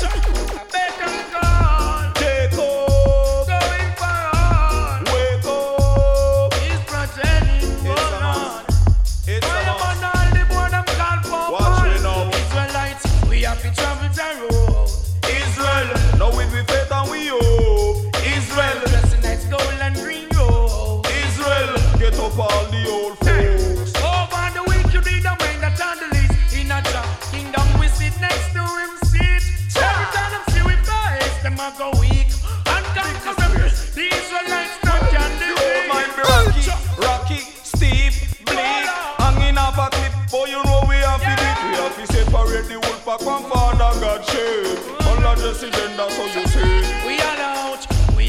Jacob. 0.72 1.47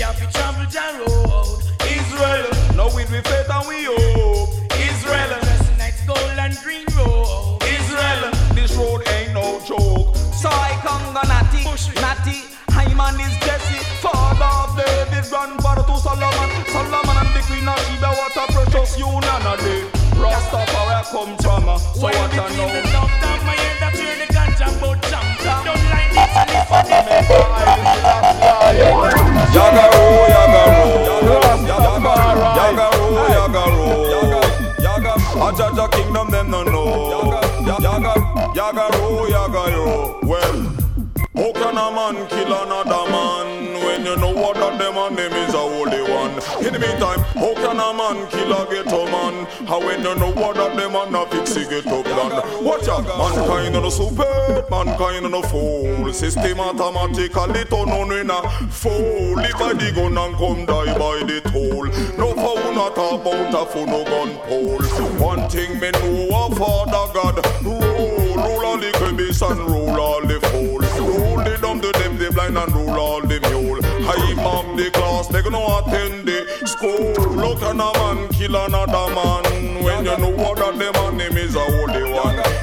Have 0.10 0.18
to 0.18 0.28
travel 0.34 0.66
the 0.66 1.06
road. 1.06 1.62
Israel, 1.86 2.50
now 2.76 2.90
with 2.96 3.10
we 3.12 3.22
faith 3.22 3.50
and 3.50 3.66
we 3.70 3.86
hope. 3.86 4.50
Israel, 4.74 5.38
Blessing 5.38 5.78
nights, 5.78 6.02
gold 6.10 6.38
and 6.42 6.58
green 6.66 6.86
road. 6.98 7.62
Israel, 7.62 8.32
this 8.58 8.74
road 8.74 9.06
ain't 9.14 9.34
no 9.34 9.62
joke. 9.70 10.10
So 10.34 10.50
Sai 10.50 10.74
Kanga 10.82 11.22
Nati, 11.30 11.62
Nati, 12.02 12.38
Hyman 12.74 13.20
is 13.22 13.36
Jesse, 13.46 13.82
father 14.02 14.50
of 14.50 14.74
David, 14.82 15.30
grandfather 15.30 15.86
to 15.86 15.96
Solomon, 16.02 16.50
Solomon 16.74 17.18
and 17.22 17.30
the 17.38 17.42
Queen 17.46 17.68
of 17.70 17.78
Sheba, 17.86 18.10
what 18.10 18.34
a 18.34 18.46
precious 18.54 18.98
union 18.98 19.46
a 19.46 19.54
day. 19.62 19.86
Rastafari 20.18 21.02
come 21.14 21.38
from, 21.38 21.78
so 21.94 22.02
Well, 22.02 22.14
what 22.18 22.34
I 22.34 22.50
between 22.50 22.58
the 22.58 22.82
know. 22.82 22.94
top 22.98 23.10
down 23.22 23.40
my 23.46 23.54
head, 23.62 23.78
that's 23.78 24.00
where 24.02 24.18
the 24.18 24.28
ganja 24.34 24.68
boat 24.82 25.00
jump. 25.06 25.28
Don't 25.46 25.86
like 25.94 26.10
this, 26.18 26.34
I 26.34 26.44
live 26.50 27.28
for 27.30 27.69
Kingdom 36.00 36.30
them 36.32 36.50
no 36.50 36.69
the 46.80 46.88
meantime, 46.88 47.20
how 47.36 47.54
can 47.54 47.80
a 47.80 47.94
man 47.94 48.28
kill 48.30 48.54
a 48.54 48.66
ghetto 48.70 49.06
man? 49.06 49.46
How 49.68 49.80
when 49.80 50.04
you 50.04 50.16
know 50.16 50.32
what 50.32 50.56
that 50.56 50.76
them 50.76 50.96
and 50.96 51.16
a 51.16 51.26
fix 51.28 51.56
a 51.56 51.70
ghetto 51.70 52.04
plan? 52.04 52.64
Watch 52.64 52.88
out, 52.88 53.06
mankind 53.06 53.76
on 53.76 53.84
the 53.84 53.90
super, 53.90 54.66
mankind 54.70 55.26
on 55.26 55.32
the 55.32 55.42
fool. 55.48 56.14
System 56.14 56.60
automatically 56.60 57.64
turn 57.66 57.90
on 57.90 58.12
in 58.12 58.30
a 58.30 58.42
fool. 58.70 59.36
Live 59.36 59.54
by 59.54 59.74
the 59.74 59.92
gun 59.94 60.18
and 60.18 60.36
come 60.38 60.66
die 60.66 60.98
by 60.98 61.24
the 61.24 61.42
toll. 61.50 61.86
No 62.18 62.34
foul 62.36 62.74
not 62.74 62.94
about 62.94 63.54
a 63.54 63.66
fool 63.72 63.86
no 63.86 64.04
gun 64.06 64.36
pole. 64.48 64.84
One 65.20 65.50
thing 65.50 65.80
me 65.80 65.92
know 65.92 66.46
of 66.46 66.58
Father 66.58 67.14
God, 67.14 67.46
rule, 67.64 67.80
rule 67.80 68.66
all 68.66 68.78
the 68.78 68.92
crevice 68.94 69.42
and 69.42 69.60
rule 69.60 70.00
all 70.00 70.22
the 70.22 70.40
fool. 70.52 70.80
Rule 70.80 71.44
the 71.44 71.58
dumb, 71.62 71.80
the 71.80 71.92
deaf, 71.94 72.18
the 72.20 72.32
blind 72.32 72.58
and 72.58 72.72
rule 72.74 73.00
all 73.00 73.22
the 74.80 74.92
class, 74.92 75.28
they 75.28 75.42
gonna 75.42 75.60
attend 75.60 76.28
the 76.28 76.66
school. 76.66 77.14
Look 77.36 77.62
at 77.62 77.72
a 77.72 77.76
man 77.76 78.30
kill 78.30 78.56
another 78.56 79.14
man 79.14 79.84
when 79.84 80.06
you 80.06 80.18
know 80.18 80.30
what 80.30 80.58
that 80.58 80.78
the 80.78 80.92
man 80.94 81.18
name 81.18 81.38
is 81.38 81.56
a 81.56 81.60
holy 81.60 82.04
one. 82.14 82.59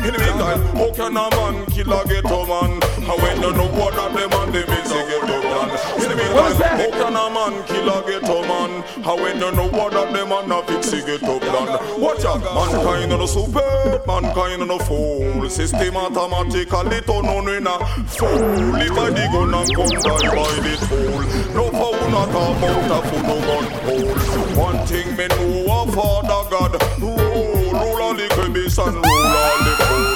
How 0.77 0.91
can 0.93 1.17
a 1.17 1.31
man 1.31 1.67
kill 1.67 1.93
a 1.93 2.05
ghetto 2.07 2.47
man? 2.47 2.83
And 2.83 3.23
when 3.23 3.37
you 3.43 3.53
know 3.53 3.69
what 3.79 3.95
that 3.95 4.13
the 4.13 4.29
man 4.29 4.53
name 4.53 4.73
is 4.81 4.91
a 4.91 5.01
ghetto 5.07 5.39
man. 5.43 5.69
In 6.03 6.09
the 6.11 6.17
meantime, 6.17 6.77
how 6.77 6.91
can 6.91 7.17
a 7.17 7.27
man 7.31 7.55
kill 7.67 7.89
a 7.89 7.99
ghetto 8.07 8.43
man? 8.43 8.71
And 8.97 9.21
when 9.23 9.37
you 9.41 9.53
know 9.53 9.69
what 9.69 9.93
that 9.93 10.13
the 10.13 10.27
man 10.27 10.51
a 10.51 10.63
fix 10.67 10.93
a 10.93 11.01
ghetto 11.07 11.39
plan. 11.39 12.01
Watch 12.01 12.25
out, 12.25 12.43
mankind 12.43 13.13
on 13.13 13.21
the 13.21 13.27
super, 13.27 14.03
mankind 14.07 14.63
on 14.63 14.69
the 14.69 14.79
fool. 14.85 15.49
System 15.49 15.97
automatically 15.97 17.01
turn 17.03 17.27
on 17.27 17.49
in 17.49 17.67
a 17.67 17.77
fool. 18.07 18.39
Live 18.77 18.95
by 18.97 19.11
the 19.11 19.29
gun 19.33 19.55
and 19.55 19.75
come 19.75 19.89
die 20.03 20.35
by 20.35 20.51
the 20.65 20.75
toll. 20.89 21.23
No 21.55 21.71
foul 21.71 22.11
not 22.11 22.31
about 22.31 22.91
a 22.91 23.09
fool 23.09 23.23
no 23.23 23.37
gun 23.47 23.67
pole. 23.85 24.17
One 24.57 24.87
thing 24.87 25.17
me 25.17 25.27
know 25.29 25.83
of 25.83 25.95
Father 25.95 26.51
God, 26.51 27.01
rule, 27.01 27.17
rule 27.17 28.03
all 28.03 28.15
the 28.15 28.29
crevice 28.31 28.79
and 28.79 28.95
rule 28.95 29.05
all 29.05 29.59
the 29.65 29.85
fools. 29.85 30.16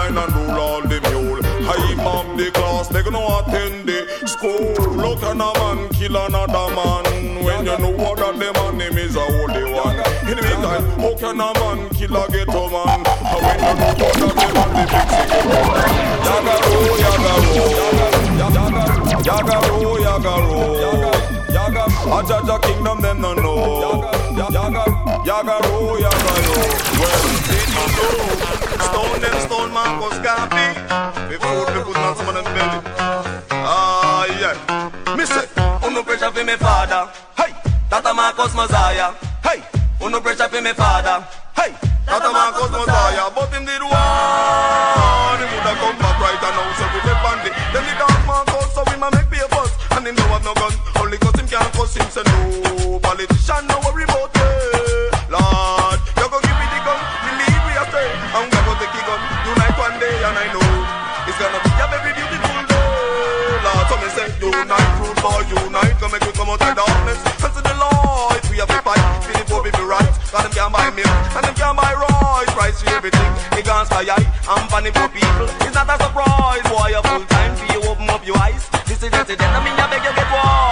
Blind 0.00 0.16
and 0.16 0.32
rule 0.34 0.58
all 0.58 0.80
the 0.80 0.98
mule. 1.12 1.40
I 1.44 1.94
mom 1.96 2.34
the 2.34 2.50
class, 2.52 2.88
they 2.88 3.02
gonna 3.02 3.20
attend 3.20 3.86
the 3.86 4.26
school. 4.26 4.72
Look 4.96 5.22
at 5.22 5.32
a 5.32 5.34
man 5.36 5.90
kill 5.90 6.16
another 6.16 6.74
man 6.74 7.44
when 7.44 7.66
you 7.66 7.76
know 7.76 7.90
what 7.90 8.16
that 8.16 8.32
the 8.38 8.50
man 8.50 8.78
name 8.78 8.96
is 8.96 9.14
a 9.14 9.20
holy 9.20 9.64
one. 9.70 9.96
In 10.24 10.36
the 10.36 10.42
meantime, 10.42 10.88
how 10.96 11.14
can 11.20 11.36
a 11.36 11.52
man 11.52 11.90
kill 11.90 12.16
a 12.16 12.26
ghetto 12.32 12.70
man? 12.72 13.04
And 13.04 13.40
when 13.44 13.60
you 13.60 13.74
know 13.76 13.92
what 14.00 14.16
that 14.16 14.32
the 14.40 14.48
man 14.56 14.72
the 14.72 14.88
a 14.88 15.04
ghetto 15.20 15.52
man. 15.68 15.84
Yagaro, 16.24 16.80
oh, 16.80 16.96
yagaro, 17.04 17.52
oh. 17.52 17.76
yagaro, 18.40 18.80
yagaro, 19.28 20.00
yagaro, 20.00 21.19
yaga. 22.06 22.40
Ajaja 22.40 22.62
kingdom 22.62 23.00
them 23.00 23.20
no 23.20 23.34
know. 23.34 24.10
Yaga, 24.36 24.84
yagaro, 25.24 25.98
yagaro. 25.98 26.56
Well, 27.00 27.22
did 27.48 27.68
you 27.68 27.86
know? 27.96 28.80
Stone 28.86 29.20
them 29.20 29.40
stone 29.46 29.72
Marcus 29.72 30.18
Garvey. 30.18 30.68
Before 31.28 31.66
they 31.66 31.82
put 31.82 31.96
on 31.96 32.16
some 32.16 32.28
of 32.28 32.34
them 32.34 32.44
belly. 32.44 32.80
Ah, 33.52 34.24
yeah. 34.40 35.16
Me 35.16 35.24
say, 35.24 35.46
Uno 35.86 36.02
pressure 36.02 36.30
for 36.30 36.44
me 36.44 36.56
father. 36.56 37.10
Hey, 37.36 37.52
Tata 37.88 38.14
Marcus 38.14 38.54
Mosiah. 38.54 39.12
Hey, 39.42 39.62
uno 40.04 40.20
pressure 40.20 40.48
for 40.48 40.60
me 40.62 40.72
father. 40.72 41.24
Hey, 41.56 41.74
Tata 42.06 42.30
Marcus 42.32 42.70
Mosiah, 42.70 43.30
but 43.34 43.52
him 43.52 43.64
did 43.64 43.82
one. 43.82 43.99
Of 66.62 66.76
darkness. 66.76 67.20
And 67.44 67.52
to 67.54 67.60
the 67.60 67.74
light, 67.74 68.44
we 68.50 68.56
have 68.58 68.68
to 68.68 68.80
fight. 68.84 69.02
For 69.24 69.32
the 69.32 69.44
poor 69.48 69.62
people 69.64 69.86
right, 69.86 70.12
cause 70.30 70.44
them 70.44 70.52
can't 70.52 70.72
buy 70.72 70.90
milk, 70.90 71.10
and 71.36 71.44
them 71.44 71.54
can't 71.54 71.76
buy 71.76 71.92
rice. 71.92 72.50
Price 72.54 72.82
for 72.82 72.90
everything, 72.90 73.30
it 73.56 73.64
can't 73.64 73.86
sky 73.86 74.04
high. 74.04 74.26
I'm 74.48 74.68
funny 74.68 74.90
for 74.90 75.08
people, 75.08 75.48
it's 75.64 75.74
not 75.74 75.88
a 75.88 75.96
surprise. 75.98 76.64
Boy, 76.68 76.92
a 76.96 77.00
full 77.02 77.24
time 77.26 77.52
for 77.56 77.66
you, 77.72 77.80
open 77.88 78.08
up 78.10 78.26
your 78.26 78.36
eyes. 78.38 78.68
This 78.86 79.02
is 79.02 79.10
it, 79.12 79.40
I 79.40 79.58
mean, 79.64 79.76
I 79.78 79.86
beg 79.90 80.04
you 80.04 80.14
get 80.14 80.28
wise. 80.32 80.69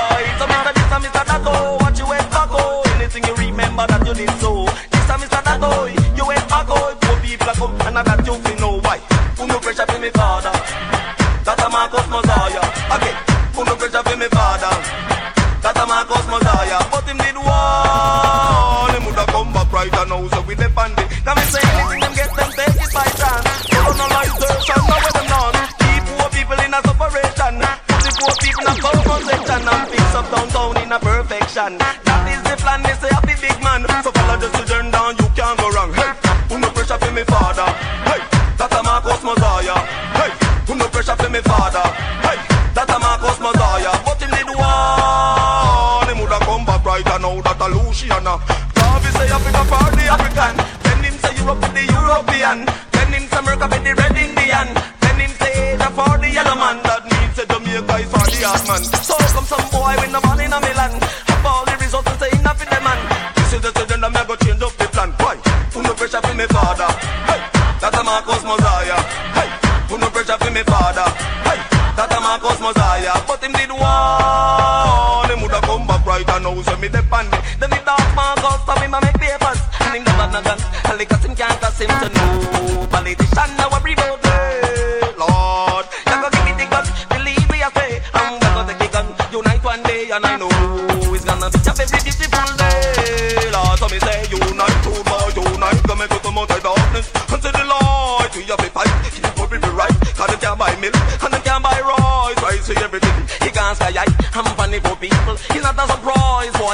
action. 31.59 31.79
That 31.79 32.27
is 32.31 32.43
the 32.47 32.55
plan, 32.63 32.83
they 32.83 32.95
say, 33.03 33.11
happy 33.11 33.35
big 33.43 33.59
man. 33.63 33.83
So 34.03 34.11
follow 34.15 34.39
the 34.39 34.49
children 34.55 34.91
down, 34.91 35.17
you 35.19 35.29
can't 35.35 35.59
go 35.59 35.71
wrong. 35.71 35.93
Hey, 35.93 36.13
who 36.49 36.59
no 36.59 36.71
pressure 36.71 36.99
for 36.99 37.11
me 37.11 37.25
father? 37.25 37.67
Hey, 38.07 38.23
that's 38.57 38.75
a 38.75 38.83
Marcus 38.83 39.23
Mosiah. 39.23 39.79
Hey, 40.15 40.31
who 40.67 40.75
no 40.79 40.87
pressure 40.89 41.17
for 41.17 41.31
me 41.31 41.41
father? 41.43 41.85
Hey, 42.23 42.39
that's 42.75 42.91
a 42.91 42.99
Marcus 42.99 43.39
Mosiah. 43.41 43.95
But 44.07 44.23
in 44.23 44.31
the 44.31 44.43
one, 44.55 46.07
he 46.07 46.15
woulda 46.15 46.39
come 46.47 46.65
back 46.65 46.85
right 46.85 47.05
now 47.05 47.41
that 47.43 47.61
a 47.61 47.67
Luciana. 47.75 48.39
Garvey 48.75 49.11
say 49.19 49.29
Africa 49.31 49.63
for 49.67 49.87
the 49.99 50.05
African, 50.15 50.55
then 50.87 50.99
him 51.03 51.17
say 51.19 51.35
Europe 51.43 51.59
for 51.59 51.73
the 51.75 51.85
European, 51.91 52.59
then 52.95 53.09
him 53.13 53.25
say 53.27 53.39
America 53.39 53.67
for 53.67 53.81
the 53.83 53.95
Redding. 53.95 54.38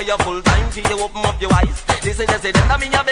you 0.07 0.17
full 0.19 0.43
time 0.43 0.71
for 0.71 0.81
you 0.81 1.01
open 1.01 1.25
up 1.25 1.41
your 1.41 1.53
eyes. 1.55 1.83
Listen, 2.05 2.27
they 2.27 2.39
say 2.39 2.53
that 2.53 2.71
I 2.71 3.04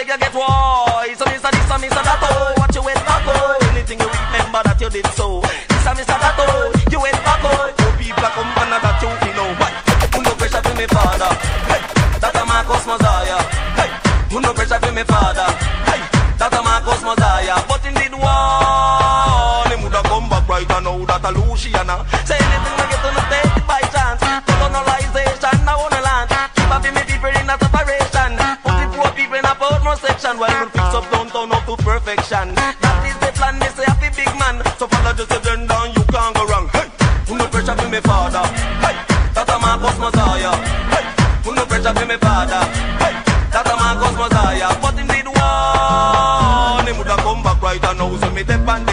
section 29.97 30.37
While 30.39 30.65
we 30.65 30.71
fix 30.71 30.93
up 30.93 31.05
downtown 31.11 31.51
up 31.51 31.65
to 31.65 31.75
perfection. 31.83 32.55
That 32.55 32.77
is 33.05 33.17
the 33.21 33.29
plan, 33.37 33.59
they 33.59 33.69
say 33.73 33.85
happy 33.85 34.09
big 34.15 34.31
man. 34.39 34.63
So 34.77 34.87
follow 34.87 35.13
Joseph 35.13 35.43
turn 35.43 35.67
down, 35.67 35.93
you 35.93 36.03
can't 36.09 36.33
go 36.35 36.43
wrong. 36.47 36.67
Hey, 36.73 36.89
put 37.25 37.37
no 37.37 37.45
pressure 37.47 37.75
for 37.75 37.89
me 37.89 37.99
father. 38.01 38.45
Hey, 38.81 38.95
that 39.35 39.49
a 39.49 39.55
Marcus 39.59 39.97
Mosiah. 39.99 40.55
Hey, 40.93 41.05
put 41.43 41.55
no 41.55 41.63
pressure 41.65 41.93
for 41.93 42.05
me 42.05 42.17
father. 42.17 42.63
Hey, 43.01 43.13
that 43.51 43.67
a 43.67 43.73
Marcus 43.75 44.13
Mosiah. 44.17 44.71
But 44.81 44.95
him 44.97 45.07
did 45.07 45.27
one, 45.27 46.85
him 46.87 46.95
woulda 46.97 47.17
come 47.21 47.43
back 47.43 47.61
right 47.61 47.83
and 47.83 47.97
now 47.99 48.17
So 48.17 48.29
me 48.31 48.43
depend. 48.43 48.92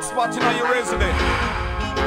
right 0.00 0.04
spot 0.04 0.36
in 0.36 0.56
your 0.56 0.72
resident. 0.72 1.18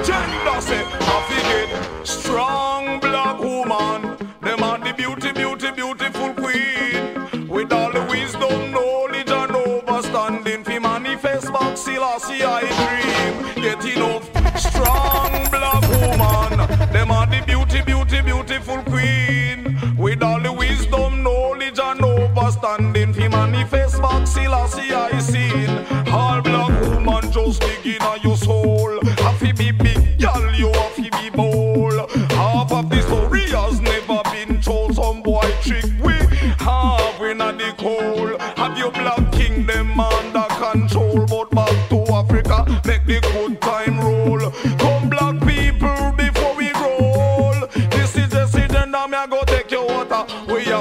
Jenny 0.06 0.38
does 0.44 0.70
it, 0.70 0.86
you 1.30 1.42
get. 1.44 2.08
Strong 2.08 3.00
black 3.00 3.40
woman, 3.40 4.18
them 4.42 4.64
are 4.64 4.80
the 4.80 4.94
beauty, 4.94 5.32
beauty, 5.32 5.72
beautiful 5.72 6.34
queen. 6.34 7.48
With 7.48 7.72
all 7.72 7.92
the 7.92 8.02
wisdom, 8.10 8.72
knowledge, 8.72 9.30
and 9.30 9.52
overstanding, 9.52 10.66
fi 10.66 10.80
manifest 10.80 11.54
back, 11.54 11.78
Selassie, 11.78 12.44
I 12.44 12.62
dream. 12.62 13.03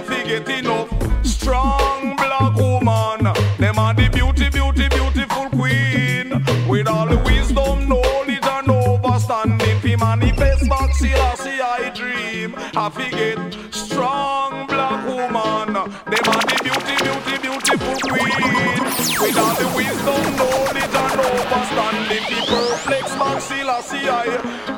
can't 0.03 0.21
forget 0.21 0.59
enough. 0.59 1.25
Strong 1.25 2.17
black 2.17 2.55
woman, 2.57 3.33
them 3.59 3.79
are 3.79 3.95
the 3.95 4.09
beauty, 4.13 4.49
beauty, 4.51 4.89
beautiful 4.89 5.49
queen. 5.51 6.45
With 6.69 6.89
all 6.89 7.07
the 7.07 7.19
wisdom, 7.25 7.89
knowledge, 7.89 8.39
and 8.43 8.71
understanding, 8.71 9.81
fi 9.81 9.97
manifest 9.97 10.69
back, 10.69 10.95
see, 10.95 11.13
I 11.13 11.35
see, 11.35 11.61
I 11.61 11.91
dream. 11.95 12.55
I 12.77 12.89
forget 12.91 13.39
strong 13.75 14.67
black 14.67 15.07
woman, 15.07 15.75
them 15.75 16.27
are 16.35 16.45
the 16.49 16.59
beauty, 16.63 16.95
beauty, 17.03 17.39
beautiful 17.43 17.97
queen. 18.09 18.83
With 19.21 19.39
all 19.39 19.55
the 19.55 19.69
wisdom, 19.77 20.25
knowledge, 20.37 20.95
and 21.03 21.21
understanding, 21.21 22.25
she 22.29 22.39
perplex 22.47 23.15
back, 23.17 23.41
see, 23.41 23.63
I 23.63 23.81
see, 23.81 24.09
I. 24.09 24.25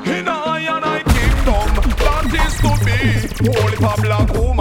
In 0.05 0.27
a 0.27 0.31
I 0.31 0.59
and 0.59 0.85
I 0.85 1.03
kingdom, 1.03 1.69
that 2.03 2.25
is 2.45 2.55
to 2.61 2.71
be. 2.85 2.95
Holy 3.51 3.75
for 3.77 4.01
black 4.01 4.29
woman. 4.33 4.54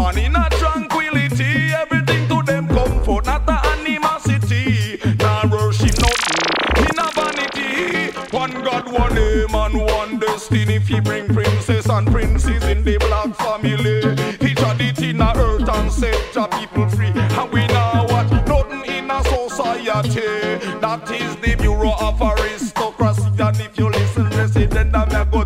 he 10.95 11.01
bring 11.01 11.27
princes 11.29 11.87
and 11.87 12.07
princes 12.07 12.63
in 12.65 12.85
the 12.85 12.97
black 12.99 13.35
family. 13.37 14.01
He 14.47 14.55
tried 14.55 14.81
it 14.81 15.03
in 15.03 15.21
a 15.21 15.33
earth 15.37 15.69
and 15.69 15.93
set 15.93 16.33
the 16.33 16.47
people 16.47 16.89
free. 16.89 17.13
And 17.15 17.53
we 17.53 17.67
now 17.67 18.07
what? 18.09 18.31
Nothing 18.47 18.85
in 18.87 19.11
a 19.11 19.23
society. 19.25 20.59
That 20.81 21.11
is 21.11 21.37
the 21.37 21.57
Bureau 21.57 21.95
of 22.01 22.21
Aristocracy. 22.23 23.31
And 23.39 23.61
if 23.61 23.79
you 23.79 23.89
listen, 23.91 24.31
listen, 24.31 24.69
then 24.71 24.95
I'm 24.95 25.31
go 25.31 25.44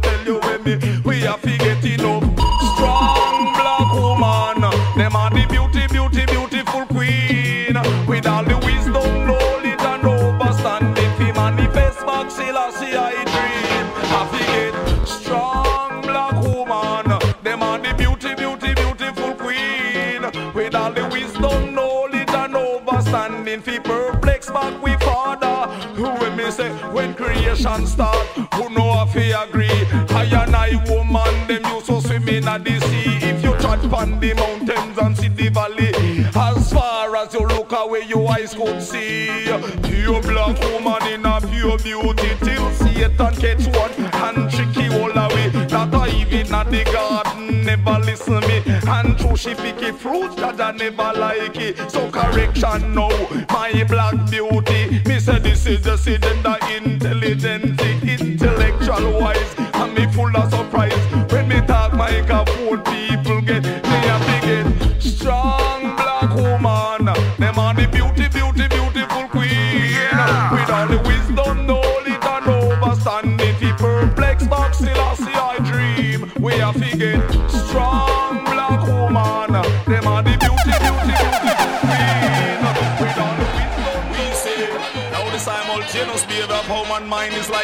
when 27.65 27.87
start, 27.87 28.27
who 28.55 28.69
know 28.71 29.03
if 29.03 29.13
he 29.15 29.33
agree? 29.33 29.71
I 30.11 30.25
and 30.25 30.55
I 30.55 30.77
woman, 30.89 31.47
them 31.49 31.65
used 31.75 31.87
to 31.87 32.01
swim 32.01 32.29
in 32.29 32.45
the 32.45 32.81
sea. 32.89 33.19
If 33.27 33.43
you 33.43 33.57
trot 33.59 33.85
upon 33.85 34.21
the 34.21 34.35
mountains 34.35 34.99
and 34.99 35.17
see 35.17 35.29
the 35.29 35.49
valley, 35.49 35.93
as 36.35 36.73
far 36.73 37.17
as 37.17 37.35
you 37.35 37.41
look 37.41 37.73
away, 37.73 38.03
your 38.07 38.31
eyes 38.31 38.55
could 38.55 38.83
see. 38.83 39.45
Pure 39.83 40.23
black 40.23 40.61
woman 40.61 41.07
in 41.09 41.27
a 41.27 41.41
pure 41.41 41.79
beauty 41.79 42.31
till 42.43 42.71
Satan 42.73 43.35
catch 43.37 43.67
one 43.77 43.93
and 43.99 44.51
tricky 44.51 44.89
all 44.99 45.11
away. 45.11 45.51
I 45.73 46.09
even 46.17 46.55
at 46.55 46.71
the 46.71 46.85
garden 46.85 47.38
never 47.69 47.99
listen 47.99 48.41
me. 48.49 48.63
And 48.87 49.19
true 49.19 49.37
she 49.37 49.55
picky 49.55 49.93
fruit 49.93 50.35
that 50.37 50.61
I 50.61 50.73
never 50.73 51.13
like 51.19 51.57
it. 51.57 51.91
So 51.91 52.11
correction 52.11 52.95
now, 52.95 53.11
my 53.51 53.85
black 53.85 54.17
beauty. 54.31 55.03
Me 55.07 55.21
say 55.21 55.39
this 55.39 55.67
is 55.67 55.83
the 55.83 55.97
the 55.97 56.57
intelligent, 56.77 57.81
intellectual 58.03 59.21
wise. 59.21 59.55
And 59.75 59.95
me 59.95 60.07
full 60.13 60.35
of 60.37 60.51
surprise 60.51 60.99
when 61.31 61.49
me 61.49 61.61
talk 61.67 61.93
microphone. 61.93 62.83
People 62.85 63.41
get 63.43 63.65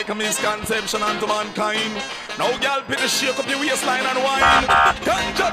like 0.04 0.10
a 0.10 0.14
misconception 0.14 1.02
unto 1.02 1.26
mankind. 1.26 1.94
Now, 2.38 2.50
girl, 2.58 2.82
put 2.86 2.98
the 2.98 3.08
shake 3.08 3.38
up 3.38 3.48
your 3.48 3.58
waistline 3.58 4.04
and 4.04 4.18
wine. 4.22 4.64
Ganja 5.00 5.48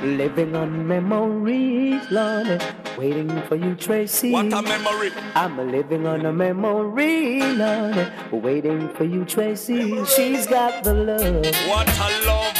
tea. 0.00 0.06
Living 0.16 0.56
on 0.56 0.86
memories, 0.88 2.02
Lord, 2.10 2.60
waiting 2.98 3.42
for 3.42 3.54
you, 3.54 3.76
Tracy. 3.76 4.32
What 4.32 4.52
a 4.52 4.62
memory. 4.62 5.12
I'm 5.36 5.70
living 5.70 6.06
on 6.06 6.26
a 6.26 6.32
memory, 6.32 7.42
Lord, 7.42 8.12
waiting 8.32 8.88
for 8.90 9.04
you, 9.04 9.24
Tracy. 9.24 10.04
She's 10.06 10.46
got 10.48 10.82
the 10.82 10.94
love, 10.94 11.44
What 11.68 11.88
a 11.88 12.26
love. 12.26 12.58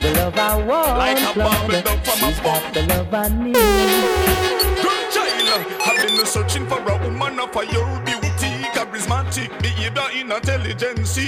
the 0.00 0.10
love 0.12 0.36
I 0.36 0.56
want, 0.66 0.98
Like 0.98 1.18
a 1.18 1.82
dog 1.82 2.04
from 2.04 2.28
a 2.28 2.32
She's 2.32 2.40
got 2.40 2.74
the 2.74 2.82
love 2.86 3.14
I 3.14 3.28
need. 3.28 3.54
Good 4.82 5.10
child. 5.10 5.66
I've 5.86 6.06
been 6.06 6.26
searching 6.26 6.66
for 6.66 6.78
a 6.80 6.98
woman 6.98 7.40
of 7.40 7.56
a 7.56 7.64
charismatic 8.92 9.50
behavior, 9.62 10.02
intelligence, 10.14 11.18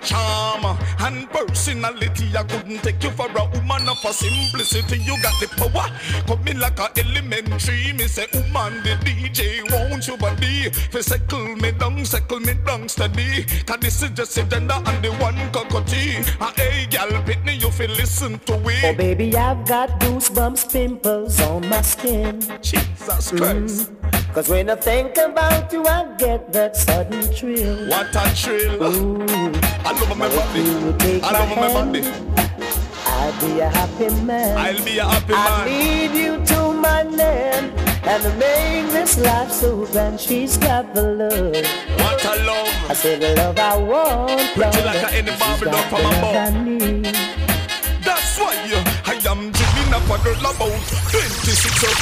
charm, 0.00 0.78
and 1.00 1.30
personality. 1.30 2.30
I 2.36 2.42
couldn't 2.44 2.78
take 2.82 3.02
you 3.02 3.10
for 3.10 3.26
a 3.26 3.44
woman 3.50 3.88
of 3.88 3.98
a 4.04 4.12
simplicity. 4.12 4.98
You 4.98 5.20
got 5.22 5.34
the 5.40 5.48
power, 5.56 5.88
coming 6.26 6.58
like 6.58 6.78
a 6.78 6.90
elementary. 6.98 7.92
Me 7.92 8.06
say, 8.06 8.26
woman, 8.34 8.82
the 8.82 8.96
DJ 9.02 9.70
won't 9.70 10.06
you 10.06 10.16
body? 10.16 10.70
For 10.90 11.02
settle 11.02 11.56
me 11.56 11.72
down, 11.72 12.04
settle 12.04 12.40
me 12.40 12.54
down 12.64 12.88
steady. 12.88 13.44
Cause 13.66 13.78
this 13.80 14.02
is 14.02 14.10
just 14.10 14.36
a 14.38 14.44
gender 14.44 14.80
and 14.86 15.04
the 15.04 15.10
one 15.14 15.36
Cocoa 15.52 15.82
Tea. 15.84 16.18
Ah, 16.40 16.52
hey, 16.56 16.86
gal, 16.88 17.08
Pitney, 17.24 17.60
you 17.60 17.70
feel 17.70 17.90
listen 17.90 18.38
to 18.40 18.58
Oh, 18.58 18.94
baby, 18.94 19.34
I've 19.36 19.66
got 19.66 20.00
goosebumps, 20.00 20.72
pimples 20.72 21.40
on 21.40 21.68
my 21.68 21.82
skin. 21.82 22.40
Jesus 22.62 23.30
Christ. 23.30 23.90
Cause 24.34 24.48
when 24.48 24.68
I 24.70 24.76
think 24.76 25.16
about 25.16 25.72
you, 25.72 25.84
I 25.86 26.14
get 26.16 26.52
that 26.52 26.76
sudden 26.76 27.22
thrill. 27.22 27.88
What 27.88 28.14
a 28.14 28.28
thrill. 28.30 28.82
Ooh, 28.84 29.24
I 29.84 29.92
love 29.92 30.16
my 30.16 30.28
body. 30.28 30.60
you 30.60 31.20
I 31.24 31.32
love 31.32 31.48
my 31.48 31.56
my 31.56 31.72
body. 31.72 32.02
I'd 33.06 33.40
be 33.40 33.60
a 33.60 33.68
happy 33.68 34.10
man. 34.24 34.56
I'll 34.56 34.84
be 34.84 34.98
a 34.98 35.04
happy 35.04 35.32
man. 35.32 35.46
I 35.46 35.64
lead 35.66 36.12
you 36.14 36.44
to 36.44 36.72
my 36.74 37.02
land 37.04 37.72
and 38.04 38.22
to 38.22 38.30
make 38.36 38.92
this 38.92 39.18
life 39.18 39.50
so 39.50 39.86
grand. 39.86 40.20
She's 40.20 40.56
got 40.58 40.94
the 40.94 41.02
love. 41.02 41.54
What 41.98 42.24
a 42.24 42.28
I 42.28 42.36
love. 42.44 42.90
I 42.90 42.94
say 42.94 43.18
the 43.18 43.34
love 43.34 43.58
I 43.58 43.76
want. 43.78 44.40
Pretty 44.54 44.76
Lord. 44.76 44.84
like 44.84 45.02
a 45.02 45.14
any 45.16 45.30
She's 45.30 45.40
Barbie 45.40 45.64
doll 45.64 45.72
got 45.72 45.88
from 45.88 46.02
the 46.02 46.08
a 46.08 46.10
love 46.10 46.20
bow. 46.20 46.38
I 46.38 46.64
need. 46.64 47.04
That's 48.04 48.38
why 48.38 48.54
I 48.54 48.97
am 49.26 49.50
dreaming 49.50 49.94
of 49.94 50.10
a 50.10 50.16
girl 50.22 50.40
about 50.40 50.82
26 51.10 51.82
of 51.84 51.96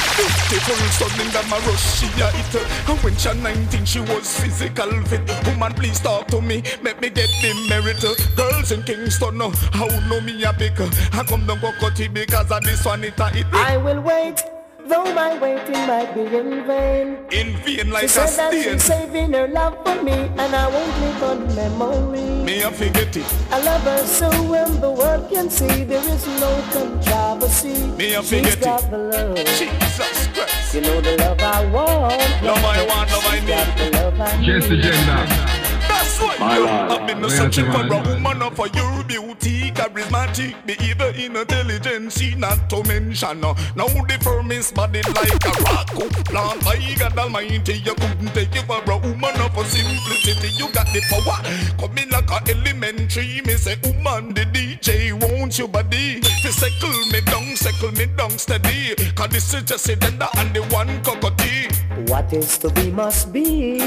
beautiful 0.49 0.89
stunning 0.91 1.31
that 1.33 1.47
my 1.49 1.57
rush 1.65 1.99
she 1.99 2.07
a 2.21 2.29
hit. 2.31 2.55
And 2.89 2.99
when 3.03 3.15
she 3.17 3.33
19 3.33 3.85
she 3.85 3.99
was 3.99 4.39
physical 4.39 4.91
fit. 5.05 5.21
Woman 5.47 5.73
please 5.73 5.99
talk 5.99 6.27
to 6.27 6.41
me, 6.41 6.63
make 6.81 6.99
me 7.01 7.09
get 7.09 7.29
the 7.41 7.53
merit. 7.69 8.01
Girls 8.35 8.71
in 8.71 8.83
Kingston, 8.83 9.39
how 9.39 9.87
know 10.07 10.21
me 10.21 10.43
a 10.43 10.49
uh, 10.49 10.89
I 11.13 11.23
come 11.23 11.45
down 11.45 11.59
go 11.59 11.71
cut 11.79 11.99
it 11.99 12.13
because 12.13 12.51
of 12.51 12.63
this 12.63 12.85
one 12.85 13.03
it 13.03 13.19
a 13.19 13.29
hit. 13.29 13.45
I 13.53 13.77
will 13.77 14.01
wait, 14.01 14.43
though 14.87 15.13
my 15.13 15.37
waiting 15.39 15.81
might 15.87 16.13
be 16.13 16.21
in 16.21 16.65
vain. 16.65 17.17
In 17.31 17.55
vain 17.57 17.77
She 17.77 17.83
like 17.83 18.03
a 18.05 18.07
said 18.09 18.27
that 18.37 18.51
stain. 18.53 18.63
she's 18.73 18.83
saving 18.83 19.33
her 19.33 19.47
love 19.47 19.77
for 19.83 20.01
me, 20.03 20.13
and 20.13 20.55
I 20.55 20.67
won't 20.67 20.99
live 21.01 21.23
on 21.23 21.55
memory. 21.55 22.43
Me 22.43 22.61
a 22.61 22.71
forget 22.71 23.15
it. 23.15 23.25
I 23.51 23.59
love 23.61 23.81
her 23.83 24.03
so 24.05 24.29
well 24.43 24.69
the 24.69 24.91
world 24.91 25.29
can 25.29 25.49
see 25.49 25.83
there 25.83 25.99
is 26.15 26.25
no 26.39 26.51
controversy. 26.71 27.75
Me 27.97 28.13
a 28.15 28.23
She's 28.23 28.29
forget 28.29 28.57
it. 28.57 28.61
got 28.63 28.89
the 28.91 28.97
love. 28.97 29.37
Jesus 29.57 30.27
Christ. 30.33 30.73
You 30.73 30.81
know 30.81 31.01
the 31.01 31.17
love 31.17 31.39
I 31.39 31.65
want. 31.71 32.43
Love 32.43 32.63
I 32.63 32.85
want, 32.85 33.11
love 33.11 33.25
I 33.25 33.39
She's 33.39 33.49
got 33.49 33.77
the 33.77 33.89
love 33.97 34.19
I 34.21 34.43
Just 34.43 34.69
need. 34.69 34.79
agenda. 34.85 35.66
That's 35.97 36.19
why 36.21 36.37
My 36.39 36.57
lord. 36.59 36.69
I've 37.01 37.07
been 37.07 37.21
Where 37.21 37.29
searching 37.29 37.65
for 37.71 37.81
a 37.81 37.99
woman 38.13 38.41
of 38.43 38.59
a 38.59 38.69
your 38.77 39.03
beauty, 39.03 39.71
charismatic, 39.71 40.53
behavior, 40.67 41.11
intelligence, 41.25 42.21
not 42.37 42.69
to 42.69 42.83
mention. 42.83 43.43
uh, 43.43 43.53
Now 43.75 43.87
the 43.87 44.17
firmest 44.21 44.75
body 44.75 45.01
like 45.15 45.43
a 45.45 45.53
rock 45.63 45.87
plant. 46.29 46.63
My 46.63 46.95
God 46.99 47.17
Almighty, 47.17 47.73
you 47.79 47.95
couldn't 47.95 48.33
take 48.35 48.53
you 48.53 48.61
for 48.61 48.81
a 48.85 48.97
woman 48.97 49.41
of 49.41 49.57
a 49.57 49.65
simplicity. 49.65 50.49
You 50.59 50.69
got 50.71 50.85
the 50.93 51.01
power, 51.09 51.41
coming 51.79 52.09
like 52.09 52.29
a 52.29 52.51
elementary. 52.51 53.41
Me 53.45 53.53
say, 53.55 53.77
woman, 53.83 54.33
the 54.35 54.45
DJ 54.45 55.13
won't 55.19 55.57
you 55.57 55.67
body? 55.67 56.19
To 56.21 56.51
settle 56.51 56.93
me 57.11 57.21
down, 57.21 57.55
settle 57.55 57.91
me 57.93 58.05
down 58.15 58.37
steady. 58.37 58.93
Cause 59.15 59.29
this 59.29 59.53
is 59.53 59.63
just 59.63 59.89
a 59.89 59.95
gender 59.95 60.27
and 60.37 60.53
the 60.53 60.61
one 60.65 61.01
Cocoa 61.03 61.31
Tea. 61.37 61.67
What 62.05 62.31
is 62.33 62.57
to 62.59 62.69
be 62.69 62.91
must 62.91 63.33
be. 63.33 63.79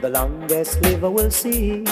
The 0.00 0.08
longest 0.08 0.80
liver 0.80 1.10
will 1.10 1.30
see. 1.30 1.84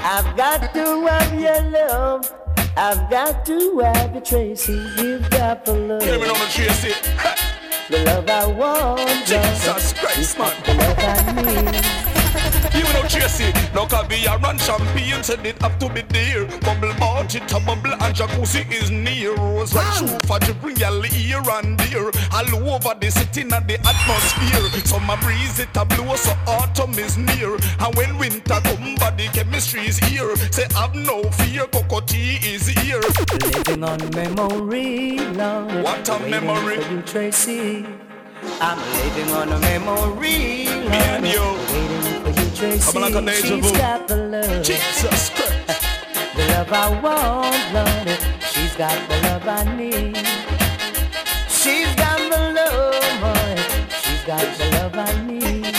I've 0.00 0.36
got 0.36 0.74
to 0.74 1.06
have 1.06 1.40
your 1.40 1.60
love. 1.70 2.34
I've 2.76 3.08
got 3.08 3.46
to 3.46 3.78
have 3.78 4.12
your 4.14 4.20
Tracy. 4.20 4.72
You've 4.98 5.30
got 5.30 5.64
the 5.64 5.74
love. 5.74 6.02
Hear 6.02 6.18
me 6.18 6.26
now, 6.26 6.34
Tracy. 6.50 6.92
The 7.88 8.02
love 8.04 8.28
I 8.28 8.46
want. 8.46 9.08
Jesus 9.26 9.92
Christ, 9.92 10.38
man. 10.38 10.52
The 10.64 10.74
love 10.74 10.98
I 10.98 11.72
need. 11.72 11.91
You 12.74 12.84
know 12.94 13.02
Tracy, 13.08 13.52
no 13.74 13.86
can 13.86 14.08
be 14.08 14.24
a 14.24 14.36
run 14.38 14.58
champagne, 14.58 15.22
said 15.22 15.44
it 15.44 15.60
have 15.62 15.78
to 15.78 15.88
be 15.88 16.02
there. 16.02 16.46
Bubble 16.60 16.94
bath, 16.98 17.34
it 17.34 17.52
a 17.52 17.60
bubble 17.60 17.92
and 17.92 18.14
jacuzzi 18.14 18.70
is 18.72 18.90
near. 18.90 19.34
Rose 19.34 19.74
like 19.74 19.92
shoe 19.94 20.18
for 20.26 20.38
to 20.40 20.54
bring 20.54 20.76
your 20.76 21.02
here 21.04 21.42
and 21.52 21.78
there. 21.80 22.10
All 22.32 22.74
over 22.74 22.94
the 22.98 23.10
city 23.10 23.42
and 23.42 23.50
the 23.50 23.78
atmosphere. 23.84 24.82
Summer 24.86 25.16
breeze 25.18 25.58
it 25.58 25.76
a 25.76 25.84
blow, 25.84 26.16
so 26.16 26.32
autumn 26.46 26.98
is 26.98 27.18
near. 27.18 27.56
And 27.80 27.94
when 27.94 28.16
winter 28.18 28.60
come, 28.64 28.94
body 28.96 29.28
chemistry 29.28 29.86
is 29.86 29.98
here. 29.98 30.34
Say 30.50 30.66
I 30.74 30.82
have 30.86 30.94
no 30.94 31.22
fear, 31.32 31.66
cocoa-tea 31.66 32.38
is 32.42 32.66
here. 32.68 33.00
Living 33.52 33.84
on 33.84 33.98
memory, 34.14 35.18
Lord. 35.18 35.84
What 35.84 36.08
a 36.08 36.18
memory. 36.20 36.76
For 36.82 36.92
you, 36.92 37.02
Tracy. 37.02 37.86
I'm 38.60 38.78
living 39.04 39.30
on 39.34 39.52
a 39.52 39.58
memory, 39.60 40.66
Lord. 40.66 40.90
Me 40.90 40.96
and 40.96 41.26
you. 41.26 41.40
Waiting 41.72 42.22
for 42.22 42.30
you, 42.40 42.41
I'm 42.64 43.00
like 43.02 43.14
a 43.14 43.20
deja 43.20 43.60
She's 43.60 43.72
got 43.72 44.06
the 44.06 44.16
love. 44.16 44.62
Jesus 44.62 45.30
Christ. 45.30 45.82
The 46.36 46.46
love 46.46 46.72
I 46.72 46.88
want, 47.02 47.74
Lord. 47.74 48.18
She's 48.52 48.74
got 48.76 48.96
the 49.08 49.16
love 49.26 49.48
I 49.48 49.64
need. 49.76 50.16
She's 51.50 51.92
got 51.96 52.18
the 52.30 52.40
love, 52.54 53.20
boy. 53.20 53.62
She's 54.02 54.22
got 54.24 54.46
the 54.58 54.70
love 54.76 54.96
I 54.96 55.26
need. 55.26 55.74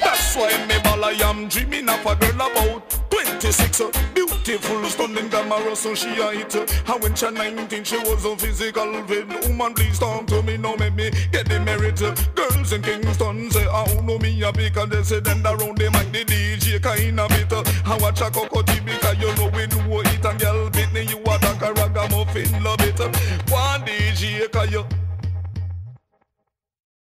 That's 0.00 0.34
why 0.36 0.66
me 0.66 0.78
ball 0.82 1.04
I 1.04 1.12
am 1.28 1.48
dreaming 1.48 1.88
of 1.90 2.06
a 2.06 2.16
girl 2.16 2.48
about 2.48 2.99
26 3.40 3.80
uh, 3.80 3.90
Beautiful, 4.14 4.84
stunning, 4.84 5.28
glamorous, 5.28 5.80
so 5.80 5.94
she 5.94 6.08
a 6.20 6.30
hit 6.32 6.54
uh, 6.54 6.66
And 6.92 7.02
when 7.02 7.14
she 7.14 7.30
19, 7.30 7.84
she 7.84 7.96
was 7.98 8.24
a 8.24 8.36
physical 8.36 9.02
fit 9.04 9.26
Woman, 9.48 9.74
please 9.74 9.98
talk 9.98 10.26
to 10.26 10.42
me, 10.42 10.56
now 10.58 10.74
make 10.76 10.94
me 10.94 11.10
get 11.32 11.48
the 11.48 11.58
merit 11.60 12.02
uh, 12.02 12.14
Girls 12.34 12.72
in 12.72 12.82
Kingston 12.82 13.50
say, 13.50 13.66
I 13.66 13.86
don't 13.86 14.04
know 14.04 14.18
me 14.18 14.42
a 14.42 14.48
And 14.50 14.92
they 14.92 15.02
say, 15.02 15.20
then 15.20 15.44
around 15.44 15.78
them 15.78 15.92
like 15.92 16.12
the 16.12 16.24
DJ 16.24 16.82
kind 16.82 17.20
of 17.20 17.28
bit 17.30 17.52
uh, 17.52 17.64
I 17.86 17.96
watch 17.98 18.20
a 18.20 18.30
cocoa 18.30 18.62
because 18.62 19.18
you 19.18 19.34
know 19.36 19.50
we 19.54 19.66
do 19.66 19.80
it 20.00 20.24
And 20.24 20.38
girl, 20.38 20.70
Pitney, 20.70 21.08
you 21.08 21.18
a 21.20 21.38
dark 21.38 21.62
a 21.62 21.72
ragamuffin, 21.72 22.62
love 22.62 22.80
it 22.82 23.00
uh, 23.00 23.08
One 23.48 23.80
DJ, 23.86 24.50
cause 24.52 24.70
you 24.70 24.84